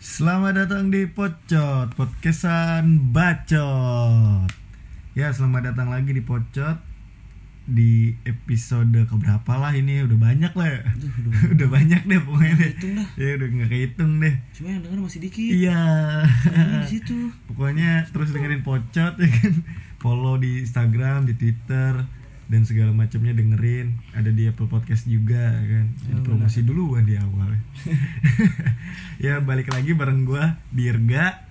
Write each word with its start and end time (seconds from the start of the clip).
Selamat 0.00 0.64
datang 0.64 0.88
di 0.88 1.04
Pocot, 1.04 1.92
podcastan 1.92 3.12
bacot. 3.12 4.48
Ya, 5.12 5.28
selamat 5.28 5.76
datang 5.76 5.92
lagi 5.92 6.16
di 6.16 6.24
Pocot 6.24 6.80
di 7.68 8.16
episode 8.24 8.96
keberapa 9.04 9.60
lah 9.60 9.76
ini 9.76 10.00
udah 10.00 10.16
banyak 10.16 10.52
lah 10.56 10.68
ya. 10.80 10.80
udah 11.52 11.68
banyak 11.68 12.02
deh 12.08 12.20
pokoknya 12.24 12.54
deh. 12.56 12.72
Dah. 12.80 13.08
Ya 13.20 13.28
udah 13.36 13.48
nggak 13.52 13.68
kehitung 13.68 14.12
deh. 14.24 14.34
Cuma 14.56 14.68
yang 14.72 14.82
denger 14.88 14.98
masih 15.04 15.20
dikit. 15.20 15.52
Iya. 15.52 15.82
Di 16.80 16.88
situ. 16.88 17.28
pokoknya 17.52 18.08
terus 18.08 18.32
dengerin 18.32 18.64
Pocot 18.64 19.20
ya 19.20 19.28
kan. 19.28 19.52
Follow 20.00 20.40
di 20.40 20.64
Instagram, 20.64 21.28
di 21.28 21.36
Twitter 21.36 22.02
dan 22.50 22.66
segala 22.66 22.90
macamnya 22.90 23.36
dengerin. 23.36 24.00
Ada 24.16 24.32
di 24.32 24.48
Apple 24.48 24.66
Podcast 24.66 25.06
juga 25.06 25.54
kan. 25.54 25.86
Jadi 26.08 26.20
promosi 26.24 26.64
duluan 26.64 27.06
di 27.06 27.14
awal. 27.20 27.54
ya 29.24 29.38
balik 29.44 29.70
lagi 29.70 29.92
bareng 29.94 30.24
gua 30.26 30.58
Dirga 30.72 31.46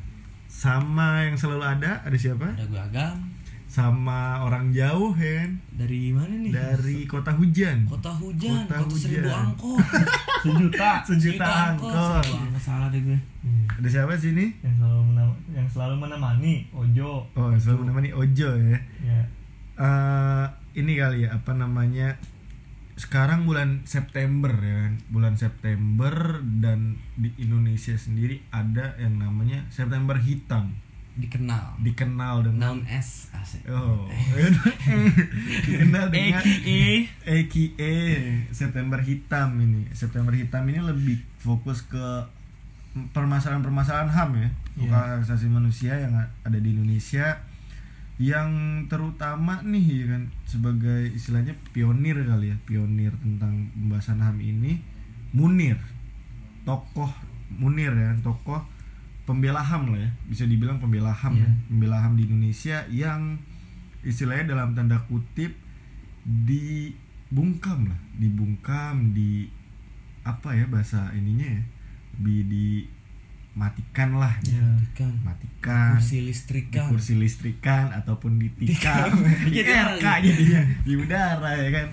sama 0.50 1.30
yang 1.30 1.38
selalu 1.38 1.64
ada 1.64 2.02
ada 2.02 2.18
siapa? 2.18 2.58
Ada 2.58 2.66
gue 2.66 2.82
agam 2.82 3.39
Sama 3.80 4.20
orang 4.42 4.70
jauh 4.70 5.12
kan. 5.12 5.56
dari 5.72 6.12
mana 6.12 6.36
nih? 6.36 6.52
Dari 6.52 7.00
kota 7.06 7.32
hujan. 7.32 7.88
Kota 7.88 8.12
hujan, 8.12 8.68
Kota 8.68 8.76
kota, 8.78 8.92
seribu 8.94 9.24
hujan. 9.26 9.40
angkot. 9.46 9.80
Sejuta, 10.44 10.92
sejuta 11.02 11.48
angkot. 11.70 11.92
angkot 12.20 12.60
salah 12.60 12.88
deh 12.90 13.00
gue. 13.02 13.20
Ada 13.72 13.88
siapa 13.90 14.14
sini? 14.14 14.52
yang 14.60 14.76
selalu 14.76 15.02
menam- 15.06 15.40
yang 15.50 15.64
selalu 15.66 15.96
menemani 15.98 16.68
Ojo 16.70 17.24
Oh, 17.34 17.52
selalu 17.54 17.80
menemani 17.86 18.10
Ojo 18.12 18.50
ya. 18.52 18.80
ya 19.00 19.22
eh 19.80 20.46
ini 20.76 20.94
kali 20.94 21.24
ya 21.24 21.32
apa 21.34 21.56
namanya 21.56 22.20
sekarang 22.94 23.48
bulan 23.48 23.80
September 23.86 24.52
ya 24.52 24.76
kan 24.84 24.94
bulan 25.08 25.34
September 25.34 26.12
dan 26.60 27.00
di 27.16 27.32
Indonesia 27.38 27.96
sendiri 27.96 28.44
ada 28.50 28.92
yang 28.98 29.16
namanya 29.18 29.64
September 29.70 30.20
hitam 30.20 30.76
Dikenal. 31.18 31.82
dikenal 31.82 32.46
dengan 32.46 32.80
Known 32.80 32.80
as 32.88 33.28
asik. 33.34 33.66
oh. 33.68 34.06
Dikenal 35.68 36.14
dengan 36.14 36.44
AKA 37.26 37.96
September 38.54 39.00
hitam 39.02 39.60
ini. 39.60 39.90
September 39.92 40.32
hitam 40.32 40.64
ini 40.70 40.80
lebih 40.80 41.18
fokus 41.42 41.84
ke 41.88 42.24
permasalahan-permasalahan 43.14 44.10
HAM 44.12 44.32
ya. 44.38 44.50
Iya. 44.80 44.90
hak 44.96 45.28
asasi 45.28 45.52
manusia 45.52 45.98
yang 46.00 46.16
ada 46.16 46.58
di 46.60 46.72
Indonesia. 46.72 47.44
Yang 48.20 48.52
terutama 48.92 49.64
nih 49.64 49.86
ya 50.04 50.06
kan 50.12 50.24
sebagai 50.44 51.08
istilahnya 51.12 51.56
pionir 51.72 52.20
kali 52.28 52.52
ya 52.52 52.58
pionir 52.68 53.16
tentang 53.24 53.72
pembahasan 53.76 54.20
HAM 54.20 54.40
ini 54.44 54.84
Munir. 55.32 55.80
Tokoh 56.68 57.12
Munir 57.60 57.96
ya 57.96 58.12
tokoh 58.20 58.62
pembela 59.30 59.62
HAM 59.62 59.94
lah 59.94 60.00
ya 60.00 60.10
bisa 60.26 60.44
dibilang 60.44 60.78
pembela 60.78 61.14
HAM 61.14 61.34
ya 61.36 61.46
Iya. 61.46 61.50
pembela 61.68 61.98
HAM 62.00 62.14
di 62.16 62.24
Indonesia 62.26 62.78
yang 62.90 63.38
istilahnya 64.02 64.50
dalam 64.50 64.74
tanda 64.74 64.98
kutip 65.06 65.54
dibungkam 66.26 67.86
lah 67.86 68.00
dibungkam 68.16 69.12
di 69.12 69.46
apa 70.22 70.52
ya 70.52 70.66
bahasa 70.66 71.14
ininya 71.14 71.46
ya 71.48 71.64
lebih 72.18 72.40
dimatikan 72.46 74.10
lah 74.14 74.34
gitu. 74.42 74.56
ya 74.56 74.66
Ikan. 74.90 75.14
matikan 75.22 75.96
Kursi 75.96 76.16
di 76.16 76.24
listrikan. 76.26 76.86
kursi 76.88 77.14
listrikan 77.16 77.86
ataupun 77.92 78.36
ditikam 78.38 79.14
di 79.46 79.58
Iya, 79.58 79.96
RK 79.96 80.04
iya. 80.04 80.14
jadinya 80.22 80.62
di 80.82 80.94
udara 80.96 81.52
ya 81.56 81.70
kan 81.72 81.88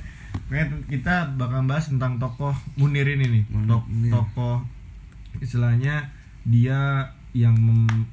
Makanya 0.47 0.67
kita 0.87 1.15
bakal 1.35 1.65
bahas 1.65 1.89
tentang 1.89 2.19
tokoh 2.19 2.53
Munir 2.77 3.09
ini 3.09 3.25
nih 3.27 3.45
Munir, 3.49 3.81
Munir. 3.83 4.13
tokoh 4.13 4.63
istilahnya 5.39 6.13
dia 6.45 7.09
yang 7.37 7.53
mem- 7.55 8.09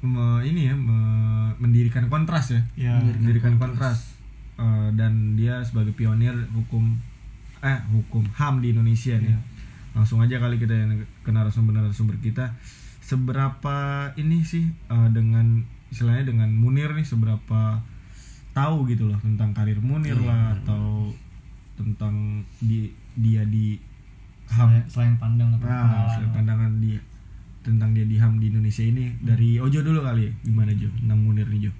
me- 0.00 0.42
ini 0.42 0.66
ya 0.66 0.74
me- 0.74 1.54
mendirikan 1.56 2.06
kontras 2.06 2.50
ya. 2.50 2.62
Ya 2.76 2.98
mendirikan 2.98 3.54
kontras. 3.56 4.18
Eh, 4.54 4.88
dan 4.92 5.34
dia 5.34 5.62
sebagai 5.62 5.90
pionir 5.92 6.34
hukum 6.50 6.98
eh 7.60 7.78
hukum 7.88 8.26
HAM 8.32 8.58
di 8.58 8.70
Indonesia 8.72 9.14
nih. 9.16 9.30
Iya. 9.30 9.40
langsung 9.90 10.18
aja 10.18 10.38
kali 10.38 10.56
kita 10.56 10.70
yang 10.72 10.90
ke 11.20 11.30
narasumber-narasumber 11.32 12.18
kita. 12.18 12.54
Seberapa 13.00 13.76
ini 14.14 14.42
sih 14.42 14.62
eh, 14.68 15.08
dengan 15.08 15.62
istilahnya 15.88 16.28
dengan 16.28 16.52
Munir 16.52 16.92
nih 16.92 17.02
seberapa 17.02 17.80
tahu 18.52 18.84
gitu 18.86 19.06
loh 19.06 19.18
tentang 19.18 19.50
karir 19.52 19.78
Munir 19.78 20.14
Iya, 20.14 20.26
lah 20.26 20.42
atau 20.54 21.10
tentang 21.74 22.14
di 22.58 22.90
dia 23.14 23.42
di 23.44 23.78
HAM. 24.46 24.68
selain, 24.68 24.84
selain 24.86 25.14
pandang 25.16 25.50
atau 25.52 25.64
nah, 25.64 25.82
pengenalan. 26.04 26.30
pandangan 26.32 26.72
dia 26.78 27.00
tentang 27.60 27.90
dia 27.90 28.02
di 28.02 28.16
HAM 28.16 28.38
di 28.38 28.48
Indonesia 28.48 28.80
ini 28.82 29.12
dari 29.18 29.56
Ojo 29.56 29.78
dulu 29.78 30.00
kali 30.00 30.24
ya 30.24 30.32
gimana 30.42 30.72
Jo 30.72 30.88
tentang 30.92 31.18
Munir 31.18 31.46
nih 31.46 31.60
Jo 31.64 31.72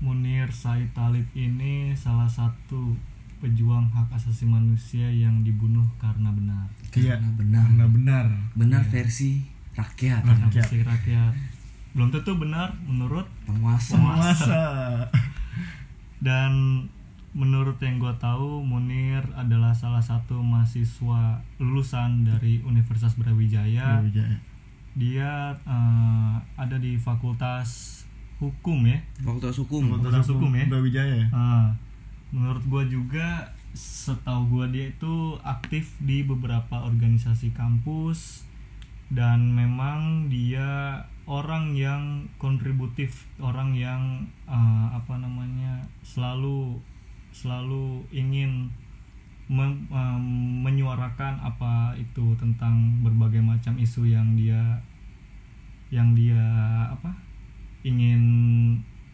Munir 0.00 0.48
Said 0.48 0.90
Talib 0.90 1.26
ini 1.32 1.92
salah 1.92 2.24
satu 2.24 2.94
pejuang 3.38 3.88
hak 3.88 4.12
asasi 4.12 4.44
manusia 4.44 5.08
yang 5.08 5.40
dibunuh 5.40 5.88
karena 5.96 6.28
benar 6.30 6.68
Iya 6.90 7.16
Karena 7.16 7.30
benar. 7.34 7.62
karena 7.66 7.86
benar 7.86 8.26
Benar 8.52 8.82
versi 8.86 9.40
rakyat. 9.72 10.20
karena 10.22 10.46
Rakyat. 10.46 10.64
versi 10.66 10.78
rakyat 10.82 11.34
belum 11.90 12.08
tentu 12.08 12.32
benar 12.36 12.70
menurut 12.82 13.26
Penguasa. 13.42 13.92
penguasa 13.92 14.62
dan 16.20 16.84
menurut 17.30 17.78
yang 17.78 17.96
gue 17.96 18.14
tahu 18.16 18.60
Munir 18.60 19.22
adalah 19.32 19.70
salah 19.70 19.98
satu 20.00 20.38
mahasiswa 20.38 21.38
lulusan 21.56 22.22
dari 22.22 22.58
Universitas 22.60 23.14
Brawijaya 23.14 24.02
Brawijaya. 24.02 24.38
Dia 24.94 25.54
eh, 25.64 26.34
ada 26.58 26.76
di 26.76 26.98
Fakultas 26.98 28.02
Hukum 28.40 28.88
ya 28.88 28.98
Fakultas 29.20 29.60
Hukum. 29.60 29.84
Fakultas 30.00 30.26
Hukum 30.32 30.50
ya? 30.56 30.64
Brawijaya 30.66 31.14
ya 31.14 31.28
Ah, 31.30 31.68
menurut 32.32 32.64
gua 32.66 32.82
juga 32.88 33.52
setahu 33.70 34.58
gua 34.58 34.66
dia 34.66 34.90
itu 34.90 35.38
aktif 35.46 35.94
di 36.02 36.26
beberapa 36.26 36.82
organisasi 36.82 37.54
kampus 37.54 38.48
dan 39.10 39.54
memang 39.54 40.30
dia 40.30 41.02
orang 41.26 41.74
yang 41.78 42.26
kontributif 42.42 43.26
orang 43.38 43.74
yang 43.78 44.26
ah, 44.50 44.94
apa 44.96 45.18
namanya 45.22 45.86
selalu 46.02 46.82
selalu 47.30 48.02
ingin 48.10 48.72
mem- 49.50 49.82
em, 49.84 50.22
menyuarakan 50.62 51.42
apa 51.42 51.72
itu 51.96 52.22
tentang 52.36 52.74
berbagai 53.00 53.42
macam 53.42 53.74
isu 53.76 54.06
yang 54.06 54.32
dia 54.32 54.78
yang 55.90 56.14
dia 56.14 56.38
apa 56.88 57.10
ingin 57.82 58.22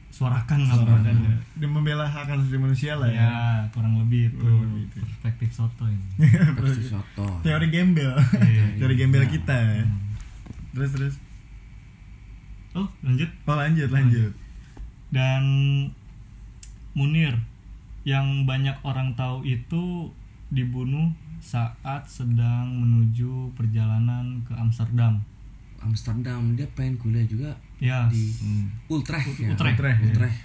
suarakan 0.09 0.61
lah 0.63 0.77
Suarakan 0.77 1.17
ya. 1.19 1.37
dia 1.57 1.69
membela 1.71 2.05
hak 2.05 2.29
asasi 2.31 2.57
manusia 2.57 2.93
lah 2.95 3.09
ya 3.09 3.21
Ya, 3.23 3.37
kurang 3.71 3.97
lebih 3.99 4.29
itu 4.29 4.39
Kurang 4.39 4.65
lebih 4.67 4.85
itu. 4.87 4.97
perspektif 5.03 5.49
soto 5.51 5.85
ini. 5.85 6.05
Versi 6.57 6.85
soto. 6.87 7.27
teori 7.41 7.69
gembel 7.69 8.13
Iya. 8.35 8.65
teori 8.79 8.95
gembel 8.95 9.23
Ya. 9.23 9.31
kita 9.31 9.57
ya. 9.57 9.85
Hmm. 9.85 10.01
terus 10.71 10.91
terus 10.93 11.15
Oh, 12.73 12.85
lanjut. 13.01 13.33
oh 13.43 13.57
lanjut 13.57 13.89
lanjut 13.89 14.33
Dan 15.09 15.45
Munir 16.93 17.41
yang 18.03 18.45
banyak 18.45 18.77
orang 18.83 19.13
tahu 19.13 19.43
itu 19.43 20.13
dibunuh 20.57 21.13
saat 21.39 22.03
sedang 22.07 22.73
menuju 22.75 23.53
perjalanan 23.53 24.41
ke 24.43 24.53
Amsterdam. 24.53 25.21
Amsterdam 25.79 26.57
dia 26.57 26.67
pengen 26.69 26.97
kuliah 26.97 27.23
juga 27.25 27.53
Ya, 27.79 28.09
di 28.09 28.25
Hmm. 28.35 28.73
Utrecht. 28.89 29.37
ya. 29.37 29.53
Utrecht. 29.53 29.77
Utrecht, 29.77 30.01
ya. 30.01 30.11
Utrecht. 30.11 30.39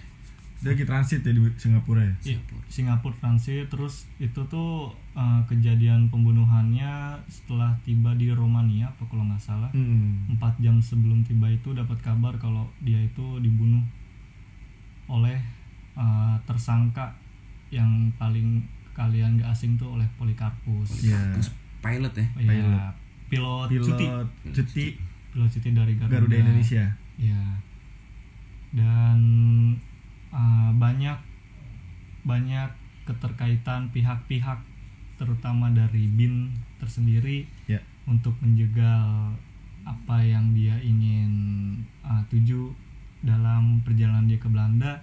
dia 0.61 0.69
lagi 0.69 0.85
transit 0.85 1.19
ya 1.19 1.31
di 1.31 1.41
Singapura 1.55 2.05
ya 2.05 2.13
i- 2.27 2.43
Singapura 2.69 3.17
transit 3.17 3.65
terus 3.65 4.05
itu 4.19 4.37
tuh 4.45 4.93
eh, 5.11 5.41
kejadian 5.47 6.05
pembunuhannya 6.05 6.91
setelah 7.25 7.73
tiba 7.81 8.13
di 8.13 8.29
Romania 8.29 8.85
apa 8.87 9.01
kalau 9.05 9.25
nggak 9.25 9.41
salah. 9.41 9.71
hmm. 9.71 10.29
empat 10.29 10.53
jam 10.59 10.77
sebelum 10.77 11.23
tiba 11.23 11.49
itu 11.49 11.73
dapat 11.73 11.97
kabar 11.99 12.37
kalau 12.37 12.69
dia 12.77 13.01
itu 13.01 13.39
dibunuh 13.39 13.81
oleh 15.07 15.41
uh, 15.93 16.37
tersangka 16.45 17.09
yang 17.67 17.89
paling 18.15 18.61
kalian 19.01 19.41
gak 19.41 19.49
asing 19.49 19.81
tuh 19.81 19.97
oleh 19.97 20.05
Polikarpus. 20.21 21.01
Polikarpus 21.01 21.49
pilot 21.81 22.13
ya. 22.13 22.27
Pilot. 22.37 22.93
pilot, 23.31 23.67
pilot 23.73 23.87
cuti, 23.89 24.05
cuti 24.53 24.85
pilot 25.33 25.49
cuti 25.49 25.69
dari 25.73 25.93
Garuda, 25.97 26.13
Garuda 26.13 26.35
Indonesia 26.37 26.85
Iya. 27.21 27.43
Dan 28.71 29.19
uh, 30.31 30.71
banyak 30.73 31.17
banyak 32.21 32.69
keterkaitan 33.09 33.89
pihak-pihak 33.89 34.61
terutama 35.17 35.69
dari 35.69 36.09
BIN 36.09 36.49
tersendiri 36.81 37.45
ya 37.69 37.81
untuk 38.09 38.33
menjegal 38.41 39.37
apa 39.85 40.17
yang 40.21 40.53
dia 40.53 40.77
ingin 40.81 41.29
uh, 42.01 42.21
tuju 42.29 42.73
dalam 43.21 43.81
perjalanan 43.85 44.25
dia 44.25 44.41
ke 44.41 44.49
Belanda 44.49 45.01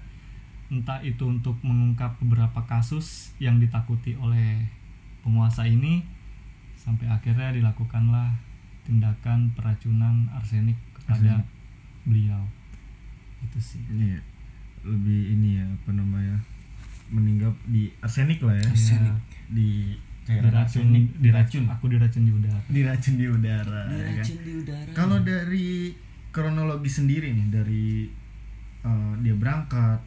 entah 0.69 1.01
itu 1.01 1.25
untuk 1.25 1.57
mengungkap 1.65 2.21
beberapa 2.21 2.61
kasus 2.69 3.33
yang 3.41 3.57
ditakuti 3.57 4.13
oleh 4.21 4.69
penguasa 5.25 5.65
ini 5.65 6.05
sampai 6.77 7.09
akhirnya 7.09 7.57
dilakukanlah 7.57 8.37
tindakan 8.85 9.53
peracunan 9.53 10.29
arsenik 10.33 10.77
kepada 10.97 11.41
Arsenik. 11.41 11.49
beliau 12.09 12.43
itu 13.45 13.59
sih 13.61 13.83
Iya. 13.93 14.21
Lebih 14.85 15.21
ini 15.37 15.61
ya 15.61 15.67
apa 15.69 15.91
namanya? 15.93 16.37
Meninggal 17.13 17.53
di 17.69 17.93
arsenik 18.01 18.41
lah 18.41 18.57
ya. 18.57 18.69
Arsenik. 18.69 19.17
Di 19.53 19.97
diracun 20.29 20.61
arsenik 20.61 21.05
diracun 21.25 21.65
aku 21.73 21.89
diracun 21.89 22.29
di 22.29 22.33
udara 22.37 22.61
diracun 22.69 23.15
di 23.17 23.27
udara 23.33 23.81
ya 23.89 23.97
kan? 23.97 24.25
Diracun 24.25 24.39
di 24.45 24.53
udara. 24.61 24.91
Kalau 24.93 25.19
dari 25.25 25.69
kronologi 26.29 26.91
sendiri 26.93 27.33
nih 27.33 27.49
dari 27.49 28.05
eh, 28.85 29.13
dia 29.25 29.33
berangkat 29.33 30.01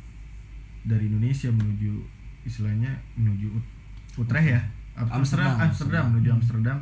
dari 0.83 1.07
Indonesia 1.07 1.49
menuju 1.49 1.93
istilahnya 2.41 2.89
menuju 3.13 3.47
Ut- 3.49 3.71
Utrecht 4.17 4.49
ya? 4.49 4.61
Amsterdam 4.91 5.15
Amsterdam, 5.15 5.17
Amsterdam, 5.17 5.61
Amsterdam. 5.63 6.03
menuju 6.11 6.29
Amsterdam. 6.31 6.77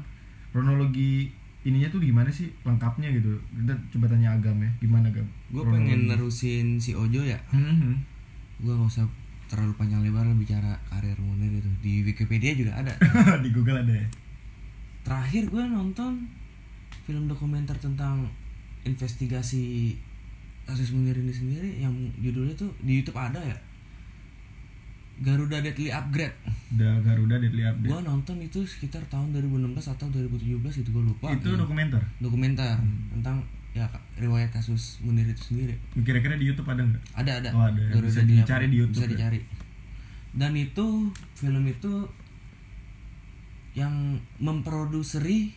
Kronologi 0.49 1.11
ininya 1.61 1.85
tuh 1.87 1.99
gimana 1.99 2.31
sih 2.31 2.49
lengkapnya 2.63 3.11
gitu? 3.11 3.29
Kita 3.53 3.75
coba 3.93 4.09
tanya 4.09 4.33
Agam 4.33 4.57
ya 4.57 4.71
gimana 4.79 5.05
Agam? 5.07 5.27
Gue 5.51 5.63
pengen 5.67 6.07
nerusin 6.07 6.79
si 6.79 6.95
Ojo 6.95 7.21
ya. 7.21 7.37
Mhm. 7.51 7.93
gue 8.59 8.73
gak 8.75 8.91
usah 8.91 9.07
terlalu 9.47 9.71
panjang 9.79 10.03
lebar 10.03 10.27
bicara 10.35 10.75
karir 10.87 11.15
Munir 11.15 11.47
itu. 11.53 11.69
Di 11.79 12.03
Wikipedia 12.03 12.51
juga 12.53 12.75
ada. 12.75 12.91
Di 13.43 13.49
Google 13.49 13.79
ada 13.79 13.93
ya? 13.93 14.07
Terakhir 14.99 15.47
gue 15.47 15.63
nonton 15.63 16.27
film 17.05 17.25
dokumenter 17.25 17.73
tentang 17.79 18.27
investigasi 18.83 19.95
kasus 20.65 20.91
Munir 20.91 21.15
ini 21.15 21.31
sendiri 21.31 21.81
yang 21.81 21.93
judulnya 22.19 22.53
tuh 22.53 22.69
di 22.79 23.01
YouTube 23.01 23.17
ada 23.17 23.39
ya 23.41 23.57
Garuda 25.19 25.59
Deadly 25.59 25.89
Upgrade 25.89 26.35
udah 26.69 27.01
Garuda 27.01 27.35
Deadly 27.37 27.61
Update 27.61 27.89
gue 27.89 28.01
nonton 28.01 28.37
itu 28.39 28.59
sekitar 28.63 29.03
tahun 29.05 29.31
2016 29.31 29.75
atau 29.89 30.07
2017 30.07 30.55
itu 30.79 30.89
gue 30.89 31.03
lupa 31.03 31.27
itu 31.29 31.49
Iya. 31.49 31.59
dokumenter 31.59 32.01
dokumenter 32.17 32.77
tentang 33.11 33.43
ya 33.69 33.85
riwayat 34.15 34.49
kasus 34.49 34.97
Munir 34.99 35.25
itu 35.25 35.43
sendiri 35.45 35.75
kira-kira 35.99 36.33
di 36.33 36.45
YouTube 36.45 36.65
ada 36.65 36.81
nggak 36.81 37.03
ada 37.15 37.31
ada 37.37 37.49
Oh, 37.51 37.63
ada. 37.63 37.81
Garuda 37.89 38.07
Bisa 38.07 38.21
Deadly 38.21 38.37
dicari 38.39 38.65
di 38.65 38.77
Upgrade. 38.77 38.79
YouTube 38.79 38.95
bisa 38.95 39.05
ya? 39.05 39.11
dicari 39.13 39.39
dan 40.31 40.51
itu 40.53 40.87
film 41.33 41.63
itu 41.65 41.93
yang 43.73 43.93
memproduseri 44.37 45.53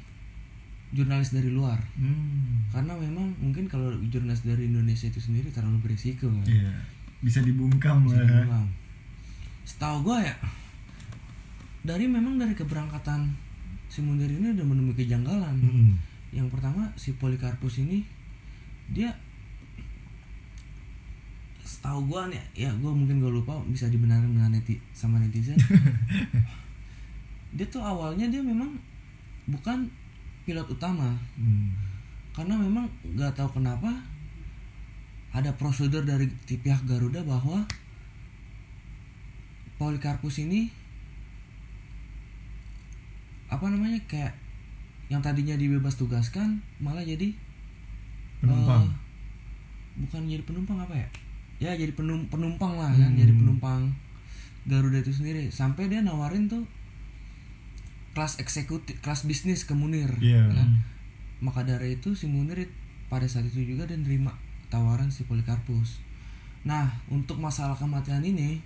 jurnalis 0.92 1.32
dari 1.32 1.48
luar 1.48 1.80
hmm. 1.96 2.68
karena 2.70 2.92
memang 2.94 3.32
mungkin 3.38 3.64
kalau 3.64 3.88
jurnalis 4.06 4.44
dari 4.44 4.68
Indonesia 4.68 5.08
itu 5.08 5.18
sendiri 5.18 5.48
terlalu 5.48 5.80
berisiko 5.80 6.28
kan 6.28 6.44
iya 6.44 6.72
bisa 7.20 7.38
dibungkam 7.40 8.02
Bisa 8.02 8.18
lah 8.18 8.26
dibilang. 8.26 8.66
Setahu 9.62 10.02
gue 10.04 10.18
ya 10.22 10.36
dari 11.82 12.06
memang 12.06 12.36
dari 12.36 12.52
keberangkatan 12.52 13.26
si 13.86 14.00
Munir 14.00 14.30
ini 14.30 14.50
udah 14.50 14.64
menemui 14.64 14.94
kejanggalan 14.94 15.54
Mhm. 15.54 15.94
yang 16.32 16.48
pertama 16.48 16.88
si 16.94 17.12
Polikarpus 17.14 17.80
ini 17.80 18.00
dia 18.88 19.10
setahu 21.62 22.06
gua 22.06 22.26
nih 22.26 22.42
ya 22.56 22.70
gua 22.78 22.90
mungkin 22.90 23.18
gua 23.18 23.30
lupa 23.30 23.54
bisa 23.66 23.86
dibenarkan 23.86 24.30
dengan 24.30 24.50
neti 24.50 24.76
sama 24.92 25.18
netizen 25.18 25.56
dia 27.56 27.66
tuh 27.68 27.80
awalnya 27.80 28.26
dia 28.26 28.42
memang 28.42 28.72
bukan 29.46 29.86
pilot 30.42 30.66
utama 30.68 31.14
Hmm. 31.38 31.70
karena 32.32 32.56
memang 32.56 32.86
nggak 33.04 33.34
tahu 33.34 33.60
kenapa 33.60 33.90
ada 35.32 35.48
prosedur 35.54 36.02
dari 36.02 36.28
ti- 36.44 36.56
pihak 36.56 36.84
Garuda 36.84 37.22
bahwa 37.22 37.64
Polikarpus 39.82 40.38
ini 40.40 40.70
apa 43.48 43.68
namanya 43.68 43.98
kayak 44.06 44.32
yang 45.10 45.20
tadinya 45.20 45.52
dibebas 45.54 45.94
tugaskan 45.94 46.48
malah 46.78 47.04
jadi 47.04 47.34
Penumpang. 48.38 48.86
eh, 48.86 48.94
bukan 49.98 50.24
jadi 50.24 50.42
penumpang 50.42 50.78
apa 50.78 50.94
ya 50.94 51.08
ya 51.60 51.72
jadi 51.76 51.92
penum- 51.92 52.26
penumpang 52.26 52.74
lah 52.74 52.90
kan 52.90 53.12
Hmm. 53.12 53.18
jadi 53.18 53.30
penumpang 53.30 53.92
Garuda 54.64 54.98
itu 54.98 55.12
sendiri 55.12 55.50
sampai 55.50 55.86
dia 55.86 56.00
nawarin 56.00 56.46
tuh 56.46 56.64
kelas 58.12 58.38
eksekutif 58.38 58.96
kelas 58.98 59.24
bisnis 59.24 59.62
ke 59.62 59.72
Munir 59.72 60.10
Iya. 60.18 60.48
kan? 60.48 60.80
maka 61.38 61.62
dari 61.62 61.94
itu 61.94 62.14
si 62.14 62.24
Munir 62.24 62.70
pada 63.06 63.26
saat 63.26 63.44
itu 63.44 63.60
juga 63.66 63.84
dia 63.84 63.96
nerima 63.96 64.32
tawaran 64.68 65.06
si 65.08 65.22
Polikarpus 65.22 66.00
nah 66.62 66.88
untuk 67.06 67.36
masalah 67.36 67.74
kematian 67.74 68.22
ini 68.22 68.62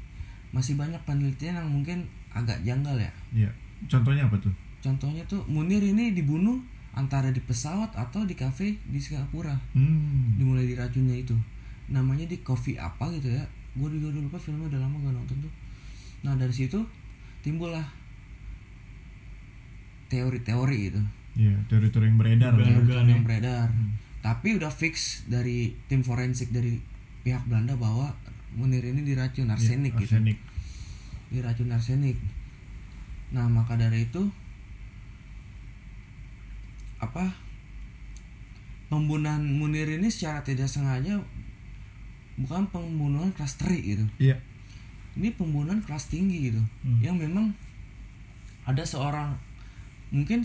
masih 0.49 0.75
banyak 0.75 0.99
penelitian 1.03 1.57
yang 1.57 1.69
mungkin 1.71 1.99
agak 2.31 2.61
janggal 2.61 2.97
ya 2.97 3.13
Iya. 3.33 3.51
Contohnya 3.87 4.25
apa 4.25 4.37
tuh? 4.39 4.53
contohnya 4.79 5.23
tuh 5.25 5.43
Munir 5.47 5.81
ini 5.81 6.11
dibunuh 6.11 6.63
antara 6.93 7.29
di 7.29 7.41
pesawat 7.41 7.91
atau 7.93 8.23
di 8.23 8.33
kafe 8.33 8.79
di 8.85 8.97
Singapura 8.97 9.53
Hmm. 9.73 10.37
dimulai 10.37 10.63
diracunnya 10.65 11.17
itu 11.17 11.35
namanya 11.87 12.25
di 12.25 12.39
coffee 12.41 12.75
apa 12.75 13.11
gitu 13.13 13.29
ya 13.31 13.43
gue 13.73 13.89
juga 13.91 14.09
udah 14.09 14.23
lupa 14.23 14.39
filmnya 14.39 14.67
udah 14.69 14.81
lama 14.81 14.97
gak 15.01 15.13
nonton 15.13 15.37
tuh 15.41 15.53
nah 16.23 16.33
dari 16.33 16.51
situ 16.51 16.79
timbullah 17.41 17.85
teori-teori 20.07 20.79
itu 20.87 21.03
Iya, 21.37 21.53
teori-teori 21.67 22.07
yang 22.07 22.17
beredar. 22.17 22.51
Dugaan. 22.51 22.63
lah. 22.63 22.73
teori-teori 22.73 23.11
yang 23.11 23.21
ya. 23.21 23.27
beredar 23.27 23.67
tapi 24.23 24.49
udah 24.55 24.73
fix 24.73 24.95
dari 25.27 25.71
tim 25.87 26.01
forensik 26.01 26.51
dari 26.51 26.79
pihak 27.21 27.45
Belanda 27.45 27.75
bahwa 27.75 28.11
Munir 28.57 28.81
ini 28.83 29.05
diracun 29.05 29.47
arsenik 29.47 29.93
Iya, 29.93 30.01
gitu 30.01 30.13
arsenik. 30.17 30.39
diracun 31.29 31.71
arsenik 31.71 32.17
nah 33.29 33.45
maka 33.47 33.75
dari 33.75 34.03
itu 34.03 34.23
apa 36.97 37.29
pembunuhan 38.89 39.43
Munir 39.43 39.87
ini 39.91 40.09
secara 40.09 40.41
tidak 40.41 40.67
sengaja 40.67 41.21
bukan 42.37 42.65
pembunuhan 42.67 43.29
kelas 43.33 43.57
teri 43.57 43.81
gitu 43.85 44.05
Iya. 44.19 44.37
ini 45.15 45.29
pembunuhan 45.31 45.81
kelas 45.81 46.09
tinggi 46.09 46.49
gitu 46.49 46.63
Hmm. 46.83 47.01
yang 47.03 47.17
memang 47.17 47.53
ada 48.65 48.83
seorang 48.83 49.37
mungkin 50.09 50.41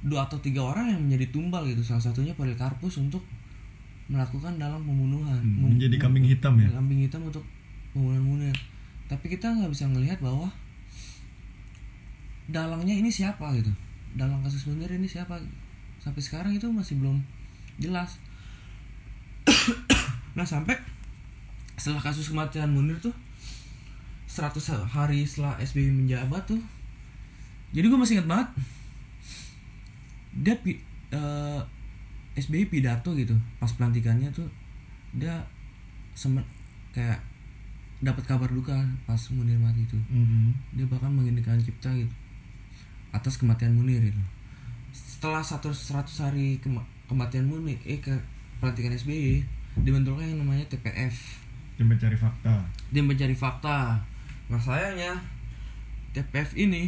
dua 0.00 0.24
atau 0.24 0.38
tiga 0.38 0.62
orang 0.62 0.90
yang 0.90 1.00
menjadi 1.02 1.26
tumbal 1.30 1.64
gitu 1.64 1.80
salah 1.82 2.00
satunya 2.02 2.32
Polikarpus 2.32 2.96
untuk 2.98 3.24
melakukan 4.08 4.60
dalam 4.60 4.84
pembunuhan. 4.84 5.40
Hmm, 5.40 5.74
menjadi 5.76 5.96
kambing 5.96 6.28
hitam 6.28 6.60
ya? 6.60 6.68
kambing 6.68 7.00
hitam 7.08 7.24
untuk 7.24 7.44
pembunuhan 7.92 8.24
Munir 8.24 8.56
tapi 9.04 9.28
kita 9.28 9.52
nggak 9.52 9.70
bisa 9.72 9.84
melihat 9.88 10.18
bahwa 10.20 10.48
dalangnya 12.48 12.92
ini 12.92 13.08
siapa 13.12 13.52
gitu. 13.56 13.72
Dalang 14.16 14.40
kasus 14.44 14.64
Munir 14.68 14.88
ini 14.92 15.08
siapa? 15.08 15.40
Sampai 16.00 16.20
sekarang 16.20 16.52
itu 16.56 16.68
masih 16.68 17.00
belum 17.00 17.20
jelas. 17.80 18.20
Nah 20.34 20.42
sampai 20.42 20.74
setelah 21.78 22.02
kasus 22.02 22.26
kematian 22.26 22.74
Munir 22.74 22.98
tuh 22.98 23.14
100 24.26 24.58
hari 24.90 25.22
setelah 25.22 25.54
SBY 25.62 25.94
menjabat 25.94 26.42
tuh 26.42 26.58
jadi 27.70 27.86
gue 27.86 27.98
masih 27.98 28.18
ingat 28.18 28.26
banget 28.26 28.48
dia 30.34 30.54
eh, 31.14 31.60
SBY 32.34 32.66
pidato 32.68 33.12
gitu 33.12 33.32
pas 33.56 33.70
pelantikannya 33.70 34.28
tuh 34.28 34.46
dia 35.12 35.38
semen 36.12 36.42
kayak 36.90 37.22
dapat 38.00 38.24
kabar 38.24 38.48
duka 38.48 38.74
pas 39.04 39.18
Munir 39.30 39.56
mati 39.56 39.80
itu 39.80 39.96
Mhm. 40.04 40.50
dia 40.72 40.84
bahkan 40.84 41.08
menginginkan 41.08 41.56
cipta 41.58 41.88
gitu 41.90 42.10
atas 43.10 43.34
kematian 43.34 43.72
Munir 43.72 44.02
itu 44.02 44.22
setelah 44.90 45.40
satu 45.40 45.70
100 45.70 46.10
hari 46.20 46.58
kema- 46.58 46.84
kematian 47.04 47.44
Munir 47.44 47.78
eh 47.82 47.98
ke 47.98 48.12
pelantikan 48.58 48.92
SBY 48.92 49.42
dibentuknya 49.76 50.26
yang 50.26 50.38
namanya 50.40 50.66
TPF 50.66 51.14
Dia 51.74 51.82
mencari 51.82 52.14
fakta. 52.14 52.62
dia 52.88 53.02
mencari 53.02 53.34
fakta 53.34 53.98
nah 54.44 54.60
sayangnya 54.60 55.18
TPF 56.12 56.54
ini 56.56 56.86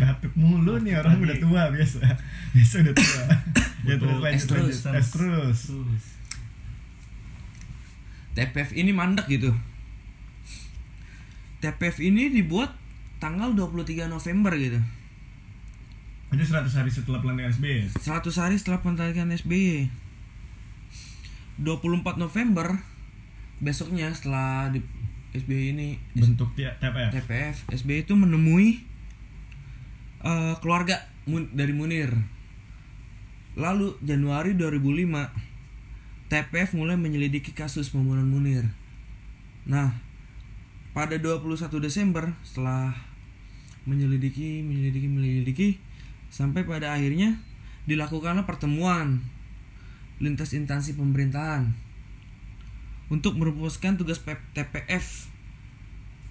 Batuk 0.00 0.32
mulu 0.34 0.80
nih 0.80 0.96
orang 0.96 1.16
Tadi- 1.16 1.24
udah 1.28 1.36
tua 1.38 1.62
biasa. 1.70 1.98
Biasa 2.56 2.74
udah 2.80 2.94
tua. 2.96 3.22
ya 3.88 3.94
terus 3.96 4.18
lanjut 4.18 4.46
terus. 4.48 4.78
lanjut. 4.84 5.04
Terus. 5.12 5.58
Terus. 5.68 6.04
TPF 8.30 8.70
ini 8.72 8.94
mandek 8.94 9.26
gitu 9.26 9.50
TPF 11.60 11.98
ini 11.98 12.30
dibuat 12.30 12.72
tanggal 13.18 13.52
23 13.52 14.06
November 14.06 14.54
gitu 14.54 14.80
Itu 16.30 16.44
100 16.46 16.70
hari 16.70 16.88
setelah 16.88 17.18
pelantikan 17.18 17.50
SBY. 17.50 17.90
100 17.90 18.06
hari 18.38 18.54
setelah 18.54 18.78
pelantikan 18.80 19.28
SBY 19.28 19.90
24 21.58 22.16
November 22.16 22.80
besoknya 23.58 24.14
setelah 24.14 24.70
di 24.70 24.80
SBY 25.30 25.74
ini 25.74 25.88
Bentuk 26.14 26.54
TPF. 26.56 27.10
TPF 27.12 27.56
SBY 27.68 28.06
itu 28.06 28.14
menemui 28.16 28.86
eh, 30.24 30.54
keluarga 30.60 31.06
dari 31.54 31.72
Munir 31.72 32.10
lalu 33.54 33.98
Januari 34.02 34.54
2005 34.54 36.30
TPF 36.30 36.78
mulai 36.78 36.94
menyelidiki 36.94 37.50
kasus 37.52 37.90
pembunuhan 37.90 38.30
Munir 38.30 38.64
Nah, 39.68 39.92
pada 40.96 41.14
21 41.20 41.78
Desember 41.78 42.32
setelah 42.40 42.96
menyelidiki, 43.84 44.64
menyelidiki, 44.64 45.08
menyelidiki 45.08 45.68
sampai 46.32 46.64
pada 46.64 46.94
akhirnya 46.94 47.38
dilakukanlah 47.84 48.46
pertemuan 48.46 49.22
lintas 50.20 50.52
instansi 50.52 50.94
pemerintahan 50.94 51.72
untuk 53.10 53.34
merumuskan 53.34 53.98
tugas 53.98 54.22
TPF 54.54 55.30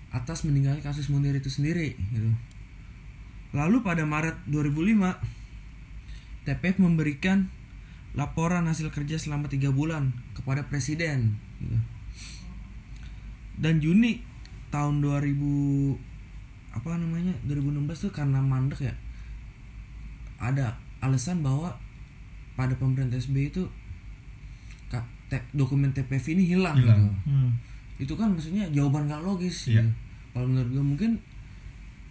atas 0.09 0.43
meninggalnya 0.47 0.81
kasus 0.81 1.11
Munir 1.11 1.37
itu 1.37 1.51
sendiri 1.51 1.95
gitu. 2.11 2.31
Lalu 3.49 3.81
pada 3.81 4.05
Maret 4.05 4.37
2005 4.45 5.17
TPF 6.45 6.77
memberikan 6.77 7.49
laporan 8.13 8.65
hasil 8.65 8.89
kerja 8.89 9.17
selama 9.17 9.45
tiga 9.45 9.69
bulan 9.69 10.09
kepada 10.33 10.65
presiden 10.65 11.37
gitu. 11.61 11.77
dan 13.59 13.77
Juni 13.77 14.25
tahun 14.73 14.97
2000 15.01 15.37
apa 16.73 16.89
namanya 16.97 17.37
2016 17.45 18.09
tuh 18.09 18.13
karena 18.13 18.41
mandek 18.41 18.81
ya 18.81 18.93
ada 20.41 20.73
alasan 21.05 21.45
bahwa 21.45 21.77
pada 22.57 22.73
pemerintah 22.73 23.21
SBY 23.21 23.53
itu 23.53 23.63
dokumen 25.53 25.93
TPF 25.93 26.33
ini 26.33 26.41
hilang, 26.49 26.73
Hilang. 26.81 27.05
gitu. 27.05 27.29
Hmm. 27.29 27.49
itu 28.01 28.13
kan 28.17 28.33
maksudnya 28.33 28.65
jawaban 28.73 29.05
gak 29.05 29.21
logis 29.21 29.69
Iya. 29.69 29.85
gitu. 29.85 29.91
kalau 30.33 30.49
menurut 30.49 30.69
gue 30.73 30.81
mungkin 30.81 31.11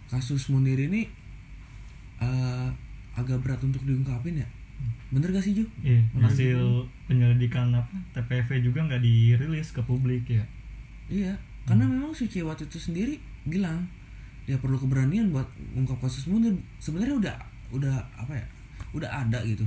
kasus 0.07 0.47
Munir 0.47 0.79
ini 0.79 1.11
eh, 2.19 2.67
agak 3.15 3.39
berat 3.43 3.59
untuk 3.63 3.83
diungkapin 3.83 4.39
ya 4.39 4.47
bener 5.09 5.33
gak 5.33 5.41
sih 5.41 5.57
Jo? 5.57 5.65
Iya, 5.81 6.05
hasil 6.21 6.85
penyelidikan 7.09 7.73
apa 7.73 7.97
TPV 8.13 8.61
juga 8.61 8.85
nggak 8.85 9.01
dirilis 9.01 9.73
ke 9.73 9.81
publik 9.81 10.29
ya. 10.29 10.45
Iya, 11.09 11.33
karena 11.65 11.89
memang 11.89 12.13
Suciwati 12.13 12.69
itu 12.69 12.77
sendiri 12.77 13.17
bilang 13.49 13.89
dia 14.45 14.61
perlu 14.61 14.77
keberanian 14.77 15.33
buat 15.33 15.49
mengungkap 15.73 16.05
kasus 16.05 16.29
Munir. 16.29 16.53
Sebenarnya 16.77 17.15
udah 17.17 17.35
udah 17.73 17.95
apa 18.13 18.37
ya? 18.37 18.45
Udah 18.93 19.09
ada 19.09 19.41
gitu. 19.41 19.65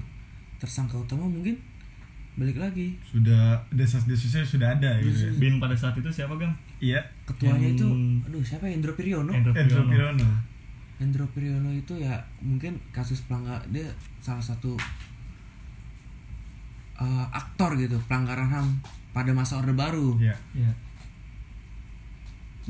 Tersangka 0.63 1.03
utama 1.03 1.27
mungkin 1.27 1.59
balik 2.33 2.57
lagi. 2.57 2.97
sudah 3.05 3.61
desas-desusnya 3.69 4.41
sudah 4.47 4.79
ada 4.79 4.97
gitu 5.03 5.29
ya. 5.29 5.33
Bin 5.37 5.59
pada 5.61 5.75
saat 5.77 5.99
itu 5.99 6.09
siapa 6.09 6.39
Gang? 6.39 6.55
Iya. 6.79 7.03
Ketuanya 7.27 7.69
Yang- 7.69 7.77
itu 7.77 7.87
aduh 8.31 8.43
siapa 8.47 8.65
ya? 8.71 8.79
Endro 8.79 8.95
Priyono? 8.95 9.35
Endro 9.35 9.53
Endro 9.53 9.83
Priyono. 9.91 10.52
Pirono. 11.03 11.05
Endro 11.05 11.27
Priyono 11.35 11.71
itu 11.71 11.99
ya 11.99 12.15
mungkin 12.39 12.79
kasus 12.95 13.27
pelanggar 13.27 13.59
dia 13.69 13.91
salah 14.19 14.43
satu 14.43 14.79
eh, 16.99 17.27
aktor 17.33 17.75
gitu 17.75 17.99
pelanggaran 18.07 18.47
HAM 18.47 18.69
pada 19.11 19.35
masa 19.35 19.59
Orde 19.59 19.75
Baru. 19.75 20.17
Iya. 20.17 20.37
Iya. 20.55 20.73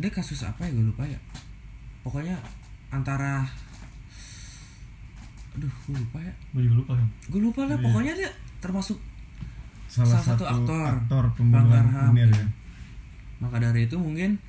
Dia 0.01 0.11
kasus 0.11 0.41
apa 0.43 0.65
ya 0.65 0.73
gue 0.73 0.89
lupa 0.89 1.05
ya. 1.05 1.21
Pokoknya 2.03 2.35
antara 2.89 3.45
aduh 5.53 5.69
gue 5.87 5.97
lupa 5.97 6.19
ya. 6.19 6.33
Gue 6.57 6.63
juga 6.65 6.77
lupa 6.81 6.93
kan. 6.97 7.09
gue 7.29 7.41
lupa 7.41 7.61
lah 7.69 7.77
Iya. 7.77 7.85
pokoknya 7.85 8.13
dia 8.17 8.31
termasuk 8.63 8.99
Salah, 9.93 10.09
Salah 10.17 10.25
satu 10.25 10.45
satu, 10.49 10.65
aktor. 10.65 10.93
aktor, 11.05 11.25
Pelanggar 11.37 11.85
HAM, 11.85 12.17
ya. 12.17 12.25
maka 13.45 13.61
dari 13.61 13.85
itu 13.85 14.01
mungkin 14.01 14.41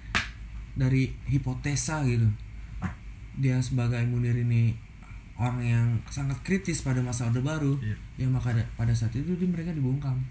dari 0.79 1.11
hipotesa 1.27 1.99
gitu 2.07 2.31
dia 3.35 3.57
sebagai 3.59 4.01
Munir 4.03 4.35
ini 4.35 4.73
orang 5.33 5.59
yang 5.59 5.87
sangat 6.07 6.37
kritis 6.41 6.81
pada 6.81 6.99
masa 6.99 7.25
Orde 7.25 7.41
Baru 7.41 7.73
Iya. 7.79 7.97
ya 8.15 8.27
maka 8.27 8.51
da- 8.51 8.69
pada 8.73 8.91
saat 8.91 9.09
itu 9.11 9.31
dia 9.31 9.45
mereka 9.45 9.71
dibungkam 9.71 10.21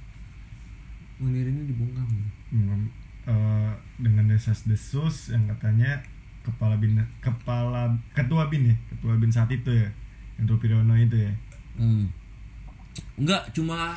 Munir 1.18 1.44
ini 1.44 1.66
dibungkam 1.66 2.06
Hmm, 2.49 2.85
eh, 3.25 3.71
dengan 3.97 4.26
desas-desus 4.26 5.30
yang 5.30 5.49
katanya 5.49 5.99
kepala 6.42 6.76
bin 6.76 6.94
kepala 7.18 7.87
ketua 8.12 8.47
bin 8.47 8.66
ya 8.66 8.76
ketua 8.88 9.14
bin 9.16 9.30
saat 9.30 9.49
itu 9.49 9.71
ya 9.71 9.88
Endro 10.37 10.59
Pirono 10.59 10.92
itu 10.92 11.16
ya 11.16 11.32
hmm. 11.76 12.06
enggak 13.16 13.50
cuma 13.52 13.94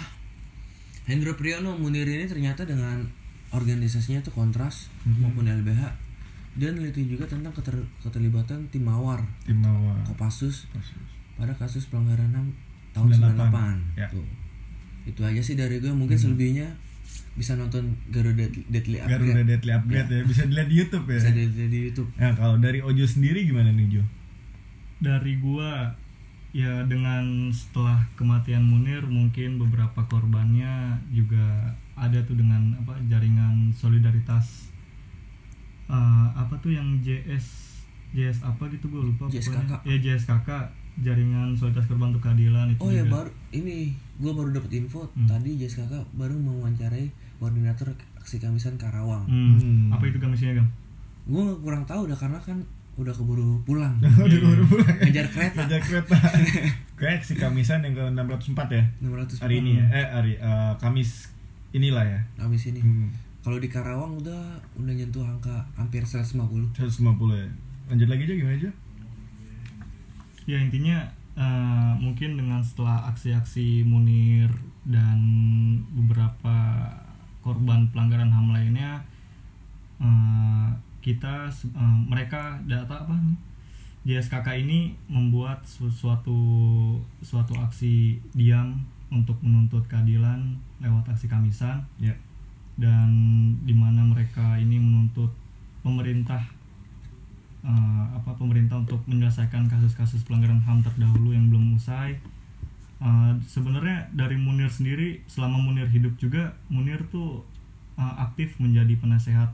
Hendro 1.04 1.34
Priyono 1.34 1.76
Munir 1.76 2.06
ini 2.06 2.26
ternyata 2.26 2.64
dengan 2.64 3.06
organisasinya 3.50 4.20
itu 4.20 4.32
kontras 4.32 4.90
Mhm. 5.04 5.22
maupun 5.22 5.46
LBH 5.46 5.84
dia 6.56 6.72
neliti 6.72 7.04
juga 7.04 7.28
tentang 7.28 7.52
keter- 7.52 7.88
keterlibatan 8.00 8.72
tim 8.72 8.88
mawar 8.88 9.20
tim 9.44 9.60
Mawar 9.60 10.00
Kopassus 10.08 10.72
Kopassus. 10.72 11.08
pada 11.36 11.52
kasus 11.56 11.92
pelanggaran 11.92 12.32
HAM 12.32 12.48
tahun 12.96 13.08
98. 13.12 14.00
98. 14.00 14.00
Ya. 14.00 14.08
Tuh. 14.08 14.24
Itu 15.04 15.22
aja 15.22 15.42
sih 15.44 15.60
dari 15.60 15.84
gue. 15.84 15.92
Mungkin 15.92 16.16
selebihnya 16.16 16.72
bisa 17.36 17.60
nonton 17.60 18.00
Garuda 18.08 18.48
Deadly 18.72 19.04
Upgrade. 19.04 19.36
Garuda 19.36 19.44
Deadly 19.44 19.72
Upgrade 19.76 20.10
ya 20.10 20.22
bisa 20.24 20.48
dilihat 20.48 20.70
di 20.72 20.76
YouTube 20.80 21.06
ya 21.12 21.20
Bisa 21.20 21.32
dilihat 21.36 21.70
di 21.70 21.80
YouTube. 21.92 22.10
Nah 22.16 22.32
kalau 22.34 22.56
dari 22.58 22.80
Ojo 22.80 23.04
sendiri 23.04 23.44
gimana 23.44 23.70
nih 23.76 24.00
Jo? 24.00 24.04
Dari 25.04 25.36
gua 25.44 25.92
ya 26.56 26.88
dengan 26.88 27.52
setelah 27.52 28.08
kematian 28.16 28.64
Munir 28.64 29.04
mungkin 29.04 29.60
beberapa 29.60 30.08
korbannya 30.08 31.04
juga 31.12 31.76
ada 32.00 32.24
tuh 32.24 32.40
dengan 32.40 32.80
apa 32.80 32.96
jaringan 33.12 33.76
solidaritas 33.76 34.72
Eh, 35.88 35.98
apa 36.34 36.54
tuh 36.58 36.72
yang 36.72 36.98
JS 37.00 37.46
JS 38.12 38.42
apa 38.42 38.66
gitu 38.68 38.88
gue 38.88 39.06
lupa 39.06 39.28
JSKK. 39.28 39.54
pokoknya. 39.54 39.78
ya 39.86 39.96
JSKK 40.00 40.50
jaringan 40.98 41.54
solidaritas 41.54 41.86
korban 41.86 42.10
untuk 42.10 42.24
keadilan 42.24 42.72
itu 42.72 42.80
Oh 42.80 42.88
ya 42.88 43.04
juga. 43.04 43.22
baru 43.22 43.30
ini 43.52 43.92
gue 44.16 44.32
baru 44.32 44.50
dapat 44.52 44.72
info 44.74 45.06
Hmm. 45.12 45.28
tadi 45.28 45.60
kakak 45.60 46.02
baru 46.12 46.34
mewawancarai 46.34 47.06
koordinator 47.36 47.92
aksi 48.16 48.40
Kamisan 48.40 48.76
Karawang. 48.76 49.24
Hmm. 49.26 49.56
Hmm. 49.56 49.92
apa 49.92 50.04
itu 50.06 50.18
komisinya 50.18 50.58
Gam? 50.58 50.68
Gue 51.26 51.44
kurang 51.60 51.84
tahu 51.84 52.08
udah 52.08 52.16
karena 52.16 52.40
kan 52.40 52.58
udah 52.96 53.12
keburu 53.12 53.60
pulang. 53.62 53.92
Udah 54.00 54.40
baru 54.42 54.64
pulang 54.66 54.88
Ngejar 55.02 55.28
kereta. 55.28 55.62
Ngejar 55.62 55.82
kereta 55.84 56.16
Kayak 56.96 57.20
si 57.22 57.36
Kamisan 57.36 57.84
yang 57.84 57.92
ke 57.92 58.04
604 58.08 58.56
ya 58.72 58.84
600 59.04 59.44
Hari 59.44 59.56
ini 59.60 59.72
ya 59.76 59.86
Eh 59.92 60.08
hari 60.10 60.34
eh, 60.34 60.74
Kamis 60.80 61.28
inilah 61.70 62.02
ya 62.02 62.20
Habis 62.40 62.72
ini. 62.72 62.80
hmm. 62.80 63.12
Kalau 63.46 63.62
di 63.62 63.70
Karawang 63.70 64.18
udah 64.18 64.58
udah 64.74 64.90
nyentuh 64.90 65.22
angka 65.22 65.54
hampir 65.78 66.02
150. 66.02 66.74
150 66.74 67.06
ya 67.38 67.46
Lanjut 67.86 68.10
lagi 68.10 68.26
aja 68.26 68.34
gimana 68.34 68.58
aja? 68.58 68.72
ya 70.46 70.62
intinya 70.62 70.98
eh, 71.34 71.94
mungkin 71.98 72.38
dengan 72.38 72.62
setelah 72.62 73.10
aksi-aksi 73.10 73.82
Munir 73.82 74.50
dan 74.86 75.18
beberapa 75.90 76.90
korban 77.42 77.90
pelanggaran 77.90 78.30
ham 78.30 78.54
lainnya 78.54 79.02
eh, 79.98 80.70
kita 81.02 81.50
eh, 81.50 81.98
mereka 82.06 82.62
data 82.66 83.06
apa 83.06 83.14
nih 83.14 83.38
JSKK 84.06 84.66
ini 84.66 84.94
membuat 85.10 85.66
su- 85.66 85.90
suatu 85.90 86.38
suatu 87.26 87.58
aksi 87.58 88.22
diam 88.38 88.86
untuk 89.10 89.42
menuntut 89.42 89.82
keadilan 89.90 90.62
lewat 90.78 91.10
aksi 91.10 91.26
kamisan 91.26 91.82
Ya 91.98 92.14
dan 92.76 93.08
di 93.62 93.72
mana 93.72 94.04
mereka 94.04 94.56
ini 94.56 94.76
menuntut 94.76 95.32
pemerintah 95.80 96.44
eh, 97.62 98.06
apa 98.12 98.32
pemerintah 98.34 98.78
untuk 98.78 99.02
menyelesaikan 99.06 99.66
kasus-kasus 99.66 100.22
pelanggaran 100.24 100.60
HAM 100.60 100.82
terdahulu 100.82 101.32
yang 101.32 101.48
belum 101.48 101.76
usai. 101.76 102.20
Eh, 102.98 103.32
sebenarnya 103.44 104.08
dari 104.12 104.36
Munir 104.36 104.68
sendiri 104.68 105.20
selama 105.26 105.60
Munir 105.60 105.88
hidup 105.88 106.16
juga 106.16 106.56
Munir 106.68 107.04
tuh 107.08 107.44
eh, 107.96 108.16
aktif 108.18 108.56
menjadi 108.58 108.96
penasehat 108.96 109.52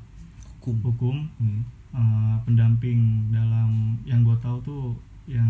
Hukum. 0.61 0.77
hukum 0.85 1.17
hmm. 1.37 1.61
eh, 1.91 2.35
pendamping 2.43 3.01
dalam 3.29 3.97
yang 4.03 4.21
gue 4.21 4.37
tahu 4.37 4.61
tuh 4.61 4.83
yang 5.25 5.49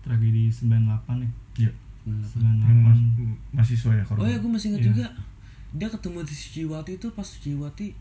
tragedi 0.00 0.48
98 0.48 0.78
ya 1.18 1.30
Ya 1.58 1.72
Hmm. 2.06 2.22
98 2.22 2.62
Yang 2.62 2.78
mas- 2.86 3.06
mahasiswa 3.50 3.90
ya 3.92 4.04
korban 4.06 4.22
Oh 4.22 4.28
ya 4.30 4.38
gue 4.38 4.46
masih 4.46 4.66
ingat 4.70 4.78
Iya. 4.78 4.88
juga 4.88 5.06
dia 5.76 5.86
ketemu 5.86 6.18
di 6.22 6.32
Suciwati 6.32 6.92
itu 6.94 7.08
pas 7.10 7.22
Suciwati 7.22 7.92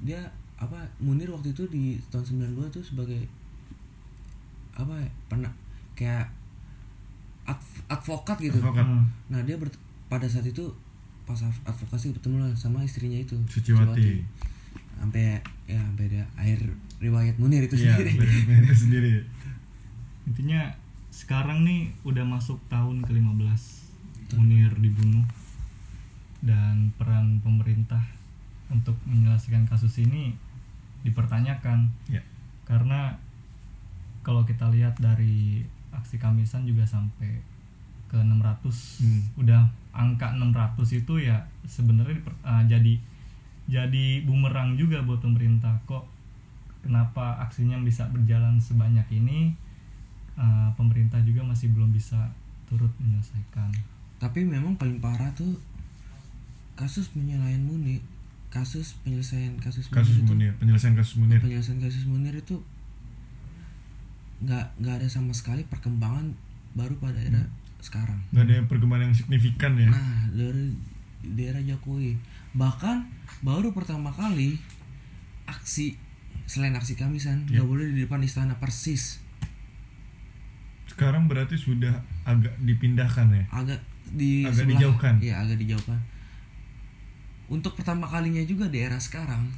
dia 0.00 0.22
apa 0.56 0.78
Munir 0.98 1.26
waktu 1.28 1.50
itu 1.50 1.66
di 1.66 1.82
tahun 2.08 2.22
92 2.48 2.70
tuh 2.70 2.84
sebagai 2.84 3.18
apa 4.72 4.94
ya 4.94 5.08
pernah 5.26 5.52
kayak 5.92 6.26
adv- 7.44 7.82
advokat 7.88 8.38
gitu. 8.40 8.56
Advokat. 8.56 8.84
Eh, 8.84 9.02
Nah 9.28 9.40
dia 9.42 9.56
ber- 9.56 9.74
pada 10.06 10.24
saat 10.24 10.44
itu 10.44 10.62
pas 11.22 11.36
adv- 11.36 11.64
advokasi 11.64 12.10
bertemu 12.10 12.36
lah 12.38 12.50
sama 12.52 12.80
istrinya 12.80 13.16
itu 13.16 13.34
Suciwati 13.44 14.22
sampai 14.94 15.34
ya 15.66 15.78
sampai 15.80 16.06
dia 16.08 16.24
air 16.36 16.58
riwayat 16.98 17.34
Munir 17.36 17.60
itu 17.60 17.74
Iya 17.74 17.94
sendiri. 17.96 18.12
itu 18.62 18.74
sendiri 18.76 19.12
intinya 20.28 20.70
sekarang 21.10 21.62
nih 21.62 21.90
udah 22.02 22.22
masuk 22.22 22.56
tahun 22.68 23.02
ke-15 23.02 23.62
Munir 24.32 24.70
dibunuh 24.76 25.26
dan 26.42 26.90
peran 26.98 27.38
pemerintah 27.40 28.02
untuk 28.68 28.98
menyelesaikan 29.06 29.64
kasus 29.64 30.02
ini 30.02 30.34
dipertanyakan. 31.06 31.90
Ya. 32.10 32.22
Karena 32.66 33.16
kalau 34.26 34.42
kita 34.46 34.70
lihat 34.70 34.98
dari 34.98 35.66
aksi 35.94 36.18
Kamisan 36.18 36.66
juga 36.66 36.86
sampai 36.86 37.42
ke 38.10 38.18
600 38.20 39.00
Hmm. 39.00 39.22
udah 39.40 39.72
angka 39.92 40.36
600 40.36 41.00
itu 41.00 41.14
ya 41.20 41.48
sebenarnya 41.64 42.20
uh, 42.44 42.64
jadi 42.68 43.00
jadi 43.70 44.26
bumerang 44.26 44.74
juga 44.74 45.00
buat 45.06 45.22
pemerintah. 45.22 45.78
Kok 45.86 46.04
kenapa 46.82 47.38
aksinya 47.40 47.78
bisa 47.80 48.10
berjalan 48.10 48.58
sebanyak 48.58 49.06
ini? 49.14 49.54
Eh, 50.32 50.68
pemerintah 50.80 51.20
juga 51.22 51.44
masih 51.44 51.70
belum 51.76 51.92
bisa 51.92 52.32
turut 52.64 52.88
menyelesaikan. 52.98 53.68
Tapi 54.16 54.48
memang 54.48 54.74
paling 54.80 54.96
parah 54.96 55.28
tuh 55.36 55.60
kasus 56.82 57.06
penyelesaian 57.08 57.62
Munir 57.62 58.02
kasus 58.50 58.98
penyelesaian 59.00 59.54
kasus, 59.56 59.86
kasus 59.88 60.18
Munir 60.20 60.50
itu- 60.50 60.58
penyelesaian 60.58 60.92
kasus 60.92 61.14
Munir. 61.16 61.38
Penyelesaian 61.38 61.78
kasus 61.78 62.04
Munir 62.04 62.34
itu 62.34 62.58
nggak 64.42 64.66
nggak 64.76 64.94
ada 64.98 65.06
sama 65.06 65.30
sekali 65.30 65.62
perkembangan 65.64 66.34
baru 66.74 66.98
pada 66.98 67.16
era 67.16 67.46
sekarang. 67.78 68.18
Nggak 68.28 68.44
ada 68.44 68.54
perkembangan 68.66 69.08
yang 69.08 69.16
signifikan 69.16 69.78
ya? 69.78 69.88
Nah 69.88 70.26
dari 70.28 70.74
daerah 71.22 71.62
Jokowi. 71.62 72.18
Bahkan 72.52 72.96
baru 73.40 73.70
pertama 73.70 74.10
kali 74.10 74.58
aksi 75.46 75.94
selain 76.44 76.74
aksi 76.74 76.92
kamisan 76.92 77.46
Ya. 77.46 77.62
nggak 77.62 77.68
boleh 77.68 77.86
di 77.88 78.02
depan 78.02 78.20
istana 78.20 78.58
persis. 78.58 79.22
Sekarang 80.84 81.24
berarti 81.24 81.56
sudah 81.56 82.04
agak 82.22 82.52
dipindahkan 82.60 83.32
ya? 83.32 83.44
Agak 83.48 83.80
di 84.12 84.44
Agak 84.44 84.68
dijauhkan. 84.68 85.14
iya 85.24 85.40
agak 85.40 85.56
dijauhkan 85.56 85.96
untuk 87.52 87.76
pertama 87.76 88.08
kalinya 88.08 88.40
juga 88.48 88.72
di 88.72 88.80
era 88.80 88.96
sekarang 88.96 89.52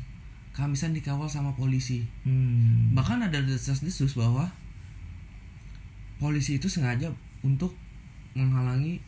kamisan 0.51 0.91
dikawal 0.91 1.31
sama 1.31 1.55
polisi 1.55 2.03
hmm. 2.27 2.91
bahkan 2.99 3.23
ada 3.23 3.39
desas-desus 3.39 4.19
bahwa 4.19 4.51
polisi 6.19 6.59
itu 6.59 6.67
sengaja 6.67 7.15
untuk 7.47 7.71
menghalangi 8.35 8.99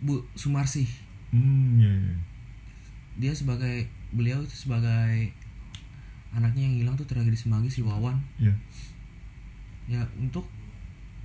Bu 0.00 0.24
Sumarsi 0.32 0.88
hmm 1.36 1.76
ya, 1.76 1.92
ya. 1.92 2.16
dia 3.20 3.32
sebagai 3.36 3.84
beliau 4.16 4.40
itu 4.40 4.56
sebagai 4.56 5.36
anaknya 6.32 6.64
yang 6.64 6.76
hilang 6.80 6.96
tuh 6.96 7.04
tragedi 7.04 7.36
semanggi 7.36 7.68
si 7.68 7.84
Wawan 7.84 8.16
ya 8.40 8.52
ya 9.88 10.00
untuk 10.16 10.48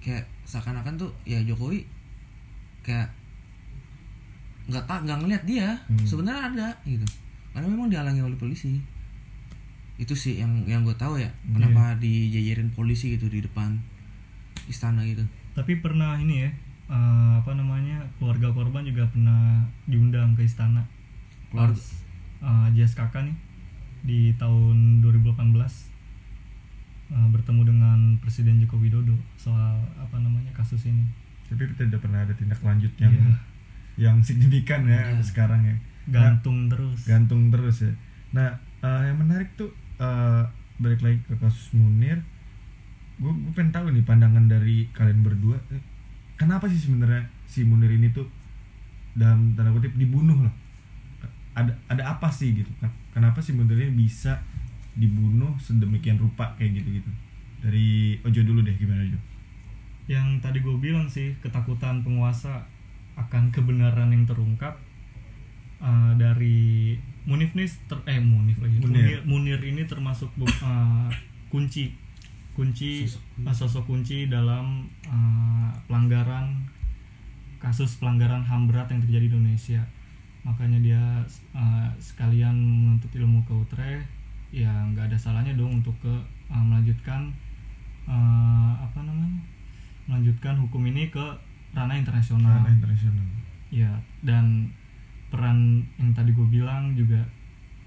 kayak 0.03 0.27
seakan-akan 0.43 0.99
tuh 0.99 1.11
ya 1.23 1.39
Jokowi 1.43 1.87
kayak 2.83 3.11
nggak 4.63 4.83
tak 4.83 4.99
nggak 5.01 5.17
ngeliat 5.19 5.43
dia 5.43 5.67
Hmm. 5.85 6.01
sebenarnya 6.01 6.41
ada 6.47 6.67
gitu. 6.83 7.05
Karena 7.51 7.67
memang 7.67 7.87
dihalangi 7.87 8.21
oleh 8.21 8.35
polisi. 8.35 8.77
Itu 9.95 10.13
sih 10.13 10.37
yang 10.37 10.65
yang 10.65 10.81
gue 10.81 10.93
tahu 10.93 11.15
ya 11.15 11.27
Iya. 11.27 11.31
kenapa 11.53 11.97
dijajarin 11.97 12.69
polisi 12.69 13.13
gitu 13.13 13.27
di 13.27 13.39
depan 13.39 13.77
istana 14.65 15.01
gitu. 15.03 15.21
Tapi 15.51 15.77
pernah 15.77 16.15
ini 16.15 16.35
ya 16.39 16.49
eh, 16.87 17.33
apa 17.37 17.51
namanya 17.51 18.03
keluarga 18.15 18.49
korban 18.49 18.83
juga 18.83 19.07
pernah 19.07 19.61
diundang 19.85 20.33
ke 20.33 20.43
istana. 20.43 20.83
Keluarga- 21.47 21.73
pas 21.73 21.81
eh, 22.41 22.67
Jas 22.73 22.93
kakak 22.93 23.23
nih 23.23 23.37
di 24.01 24.19
tahun 24.35 24.99
2018 24.99 25.91
eh, 27.09 27.27
bertemu 27.29 27.61
dengan 27.65 27.97
Presiden 28.17 28.57
Joko 28.57 28.75
Widodo 28.75 29.13
soal 29.35 29.75
apa 29.95 30.17
namanya 30.17 30.49
kasus 30.51 30.85
ini. 30.85 31.03
Tapi 31.45 31.67
tidak 31.69 31.99
pernah 31.99 32.21
ada 32.21 32.31
tindak 32.31 32.59
lanjut 32.59 32.89
yang 32.97 33.11
Iya. 33.11 33.35
Yang 33.95 34.19
signifikan 34.21 34.85
ya 34.85 35.11
Iya. 35.11 35.21
sekarang 35.21 35.61
ya. 35.63 35.75
Gantung 36.09 36.67
terus. 36.67 37.05
gantung 37.05 37.49
terus 37.49 37.83
ya. 37.83 37.93
Nah 38.31 38.49
eh, 38.81 39.01
yang 39.07 39.17
menarik 39.17 39.51
tuh 39.55 39.69
eh, 39.97 40.43
balik 40.77 40.99
lagi 40.99 41.19
ke 41.25 41.35
kasus 41.37 41.71
Munir. 41.71 42.19
Gue 43.17 43.29
gue 43.31 43.53
pengen 43.53 43.69
tahu 43.69 43.93
nih 43.93 44.01
pandangan 44.01 44.45
dari 44.45 44.89
kalian 44.91 45.21
berdua 45.21 45.59
eh, 45.69 45.81
kenapa 46.35 46.65
sih 46.65 46.79
sebenarnya 46.79 47.21
si 47.45 47.61
Munir 47.61 47.91
ini 47.91 48.09
tuh 48.09 48.25
dalam 49.13 49.53
tanda 49.53 49.69
kutip 49.69 49.93
dibunuh 49.93 50.41
lah? 50.41 50.53
Ada 51.53 51.71
ada 51.87 52.03
apa 52.17 52.31
sih 52.31 52.55
gitu? 52.55 52.71
Kan 52.81 52.89
kenapa 53.11 53.43
si 53.43 53.51
Munir 53.51 53.77
ini 53.77 54.07
bisa 54.07 54.39
dibunuh 54.91 55.55
sedemikian 55.55 56.19
rupa 56.19 56.51
kayak 56.55 56.83
gitu 56.83 56.99
gitu 56.99 57.11
dari 57.61 58.19
Ojo 58.27 58.43
dulu 58.43 58.59
deh 58.59 58.75
gimana 58.75 58.99
Ojo 59.05 59.15
yang 60.09 60.35
tadi 60.43 60.59
gue 60.59 60.75
bilang 60.75 61.07
sih 61.07 61.31
ketakutan 61.39 62.03
penguasa 62.03 62.67
akan 63.27 63.53
kebenaran 63.53 64.09
yang 64.09 64.25
terungkap 64.25 64.81
uh, 65.81 66.13
dari 66.17 66.97
Munif 67.21 67.53
nih 67.53 67.69
ter- 67.85 68.05
eh 68.09 68.17
Munif 68.17 68.57
lagi. 68.57 68.81
Munir. 68.81 68.97
Munir, 68.97 69.19
Munir 69.29 69.59
ini 69.61 69.85
termasuk 69.85 70.33
uh, 70.41 71.07
kunci. 71.53 71.93
Kunci 72.51 73.07
Sosok 73.07 73.23
uh, 73.47 73.55
sosok 73.55 73.83
kunci 73.87 74.27
dalam 74.27 74.89
uh, 75.07 75.71
pelanggaran 75.87 76.67
kasus 77.63 77.95
pelanggaran 78.01 78.43
ham 78.43 78.67
berat 78.67 78.91
yang 78.91 78.99
terjadi 79.05 79.29
di 79.29 79.33
Indonesia. 79.37 79.81
Makanya 80.41 80.79
dia 80.81 81.03
uh, 81.53 81.87
sekalian 82.01 82.57
menuntut 82.57 83.13
ilmu 83.13 83.45
ke 83.45 83.53
Utrecht 83.53 84.09
ya 84.51 84.67
nggak 84.67 85.07
ada 85.07 85.17
salahnya 85.17 85.55
dong 85.55 85.79
untuk 85.79 85.95
ke 86.03 86.11
uh, 86.51 86.63
melanjutkan 86.65 87.31
uh, 88.03 88.75
apa 88.83 88.99
namanya 88.99 89.39
melanjutkan 90.11 90.59
hukum 90.59 90.83
ini 90.91 91.07
ke 91.07 91.23
ranah 91.71 91.97
internasional. 91.97 92.61
Ranah 92.61 92.73
internasional. 92.75 93.27
Ya 93.71 93.91
dan 94.23 94.71
peran 95.31 95.87
yang 95.95 96.11
tadi 96.11 96.35
gue 96.35 96.47
bilang 96.47 96.91
juga 96.93 97.23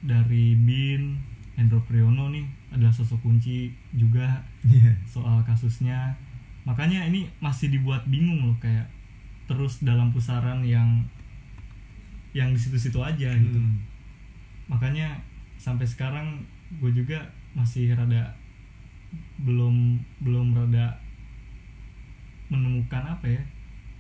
dari 0.01 0.57
Bin 0.57 1.21
Hendro 1.55 1.85
Priyono 1.85 2.33
nih 2.33 2.45
adalah 2.73 2.91
sosok 2.91 3.21
kunci 3.23 3.71
juga 3.95 4.43
iya. 4.67 4.97
soal 5.05 5.45
kasusnya. 5.45 6.17
Makanya 6.65 7.05
ini 7.07 7.29
masih 7.45 7.69
dibuat 7.69 8.09
bingung 8.09 8.49
loh 8.49 8.57
kayak 8.59 8.89
terus 9.45 9.85
dalam 9.85 10.09
pusaran 10.11 10.65
yang 10.65 11.05
yang 12.35 12.51
di 12.51 12.59
situ-situ 12.59 12.99
aja 12.99 13.31
gitu. 13.31 13.61
Hmm. 13.63 13.79
makanya 14.67 15.23
sampai 15.61 15.87
sekarang 15.87 16.43
gue 16.83 16.91
juga 16.91 17.23
masih 17.55 17.95
rada 17.95 18.35
belum 19.39 20.03
belum 20.19 20.57
rada 20.57 20.99
menemukan 22.51 23.15
apa 23.15 23.27
ya 23.29 23.43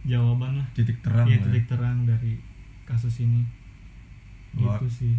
jawaban 0.04 0.60
lah 0.60 0.66
titik 0.76 1.00
terang 1.00 1.24
Iya 1.24 1.40
ya. 1.40 1.44
titik 1.48 1.64
terang 1.68 2.04
dari 2.04 2.36
kasus 2.84 3.24
ini 3.24 3.40
Wah. 4.60 4.76
gitu 4.76 4.88
sih 5.04 5.14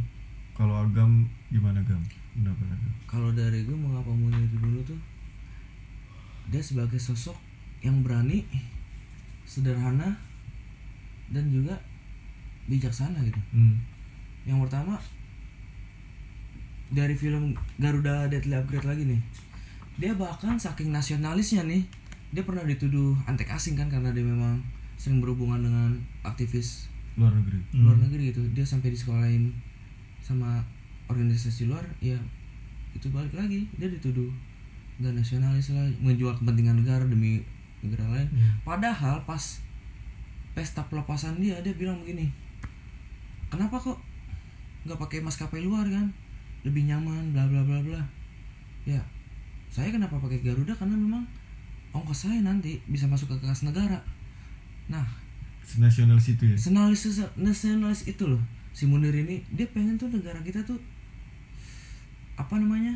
kalau 0.55 0.85
agam 0.85 1.25
gimana 1.49 1.81
gam 1.83 1.99
pendapat 2.37 2.67
agam 2.69 2.93
kalau 3.09 3.29
dari 3.33 3.65
gue 3.65 3.75
mengapa 3.75 4.13
Munir 4.13 4.45
dibunuh 4.47 4.85
tuh 4.85 4.97
dia 6.53 6.61
sebagai 6.61 7.01
sosok 7.01 7.35
yang 7.81 8.05
berani 8.05 8.45
sederhana 9.45 10.13
dan 11.33 11.49
juga 11.49 11.73
bijaksana 12.69 13.17
gitu 13.25 13.41
hmm. 13.53 13.75
yang 14.45 14.61
pertama 14.61 14.97
dari 16.93 17.17
film 17.17 17.57
Garuda 17.81 18.29
Deadly 18.29 18.53
Upgrade 18.53 18.85
lagi 18.85 19.03
nih 19.09 19.21
dia 19.97 20.13
bahkan 20.13 20.61
saking 20.61 20.93
nasionalisnya 20.93 21.65
nih 21.65 21.81
dia 22.29 22.43
pernah 22.45 22.61
dituduh 22.67 23.17
antek 23.25 23.49
asing 23.49 23.73
kan 23.79 23.89
karena 23.89 24.13
dia 24.13 24.21
memang 24.21 24.59
sering 25.05 25.21
berhubungan 25.21 25.61
dengan 25.61 25.93
aktivis 26.25 26.89
luar 27.13 27.29
negeri. 27.37 27.61
Hmm. 27.69 27.85
luar 27.85 27.97
negeri 28.01 28.33
gitu. 28.33 28.41
Dia 28.57 28.65
sampai 28.65 28.89
disekolahin 28.89 29.53
sama 30.25 30.65
organisasi 31.05 31.69
luar 31.69 31.85
ya 32.01 32.17
itu 32.97 33.05
balik 33.13 33.37
lagi. 33.37 33.69
Dia 33.77 33.93
dituduh 33.93 34.33
nggak 34.97 35.13
nasionalis 35.13 35.77
lah 35.77 35.85
menjual 36.01 36.33
kepentingan 36.41 36.81
negara 36.81 37.05
demi 37.05 37.45
negara 37.85 38.09
lain. 38.09 38.27
Iya. 38.33 38.49
padahal 38.65 39.21
pas 39.27 39.61
pesta 40.57 40.81
pelepasan 40.87 41.37
dia 41.37 41.59
dia 41.59 41.75
bilang 41.75 41.99
begini 41.99 42.31
kenapa 43.51 43.75
kok 43.75 43.99
nggak 44.87 44.97
pakai 44.97 45.19
maskapai 45.21 45.61
luar 45.61 45.85
kan? 45.85 46.09
Lebih 46.65 46.89
nyaman 46.89 47.35
bla 47.35 47.45
bla 47.45 47.61
bla 47.61 47.83
bla. 47.83 48.01
Ya 48.87 49.03
saya 49.69 49.91
kenapa 49.91 50.17
pakai 50.17 50.39
Garuda? 50.41 50.73
Karena 50.73 50.95
memang 50.95 51.27
ongkos 51.91 52.25
saya 52.31 52.39
nanti 52.41 52.79
bisa 52.87 53.05
masuk 53.05 53.35
ke 53.35 53.45
kas 53.45 53.67
negara 53.67 53.99
nah. 54.89 55.05
Nasional 55.81 56.21
situ 56.21 56.45
ya? 56.45 56.55
Nasionalis 56.55 57.01
nasionalis 57.35 58.01
itu 58.05 58.23
loh. 58.29 58.41
Si 58.75 58.85
Munir 58.85 59.15
ini 59.15 59.41
dia 59.49 59.65
pengen 59.65 59.97
tuh 59.97 60.11
negara 60.13 60.37
kita 60.45 60.61
tuh 60.61 60.77
apa 62.37 62.55
namanya? 62.59 62.93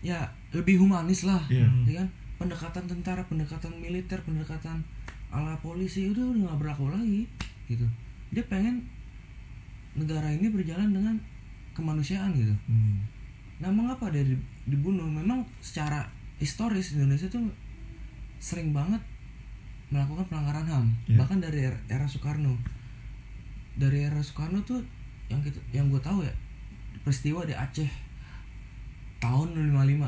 Ya 0.00 0.32
lebih 0.56 0.80
humanis 0.80 1.28
lah. 1.28 1.40
Hmm. 1.50 1.84
ya 1.84 2.00
kan? 2.00 2.08
Pendekatan 2.40 2.84
tentara 2.88 3.22
pendekatan 3.28 3.72
militer 3.78 4.18
pendekatan 4.24 4.82
ala 5.34 5.58
polisi 5.60 6.08
udah 6.10 6.32
udah 6.32 6.40
nggak 6.48 6.58
berlaku 6.58 6.88
lagi 6.90 7.28
gitu. 7.68 7.84
Dia 8.32 8.44
pengen 8.48 8.80
negara 9.94 10.32
ini 10.32 10.50
berjalan 10.50 10.90
dengan 10.90 11.16
kemanusiaan 11.74 12.34
gitu. 12.34 12.54
Hmm. 12.70 13.02
nah 13.62 13.70
mengapa 13.70 14.10
dia 14.10 14.26
di- 14.26 14.46
dibunuh? 14.66 15.06
Memang 15.06 15.46
secara 15.62 16.10
historis 16.42 16.94
Indonesia 16.98 17.30
tuh 17.30 17.46
sering 18.42 18.74
banget 18.74 18.98
melakukan 19.94 20.26
pelanggaran 20.26 20.66
ham 20.66 20.86
Iya. 21.06 21.16
bahkan 21.16 21.38
dari 21.38 21.62
era, 21.62 21.78
era 21.86 22.02
Soekarno 22.04 22.58
dari 23.74 24.02
era 24.02 24.18
Soekarno 24.18 24.58
tuh 24.60 24.82
yang 25.26 25.38
kita 25.38 25.56
yang 25.70 25.86
gue 25.86 26.00
tahu 26.00 26.20
ya 26.20 26.34
peristiwa 27.00 27.42
di 27.42 27.54
Aceh 27.54 27.86
tahun 29.16 29.54
55 29.70 30.02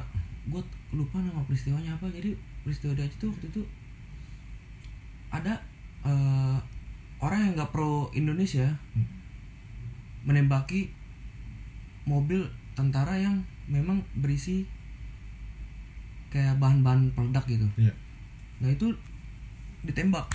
gue 0.49 0.63
lupa 0.93 1.17
nama 1.19 1.41
peristiwanya 1.43 1.93
apa 1.93 2.07
jadi 2.09 2.35
peristiwa 2.61 2.93
di 2.93 3.03
Aceh 3.03 3.17
tuh 3.17 3.31
waktu 3.31 3.47
itu 3.49 3.63
ada 5.29 5.55
eh, 6.03 6.59
orang 7.19 7.41
yang 7.43 7.53
nggak 7.55 7.71
pro 7.71 8.11
Indonesia 8.13 8.67
Hmm. 8.93 9.07
menembaki 10.25 10.91
mobil 12.05 12.43
tentara 12.73 13.15
yang 13.15 13.39
memang 13.67 13.99
berisi 14.15 14.67
kayak 16.29 16.59
bahan-bahan 16.59 17.11
peledak 17.13 17.47
gitu 17.47 17.67
Iya. 17.77 17.95
nah 18.59 18.69
itu 18.69 18.91
ditembak. 19.87 20.27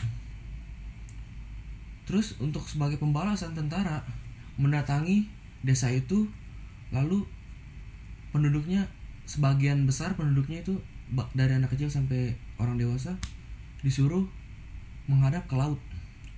Terus 2.08 2.40
untuk 2.42 2.66
sebagai 2.66 2.98
pembalasan 2.98 3.54
tentara 3.54 4.04
mendatangi 4.58 5.28
desa 5.62 5.92
itu 5.94 6.28
lalu 6.92 7.24
penduduknya 8.36 8.88
sebagian 9.30 9.88
besar 9.88 10.18
penduduknya 10.18 10.60
itu 10.60 10.76
dari 11.36 11.56
anak 11.56 11.72
kecil 11.72 11.88
sampai 11.88 12.36
orang 12.60 12.76
dewasa 12.76 13.16
disuruh 13.84 14.24
menghadap 15.08 15.44
ke 15.48 15.56
laut 15.56 15.80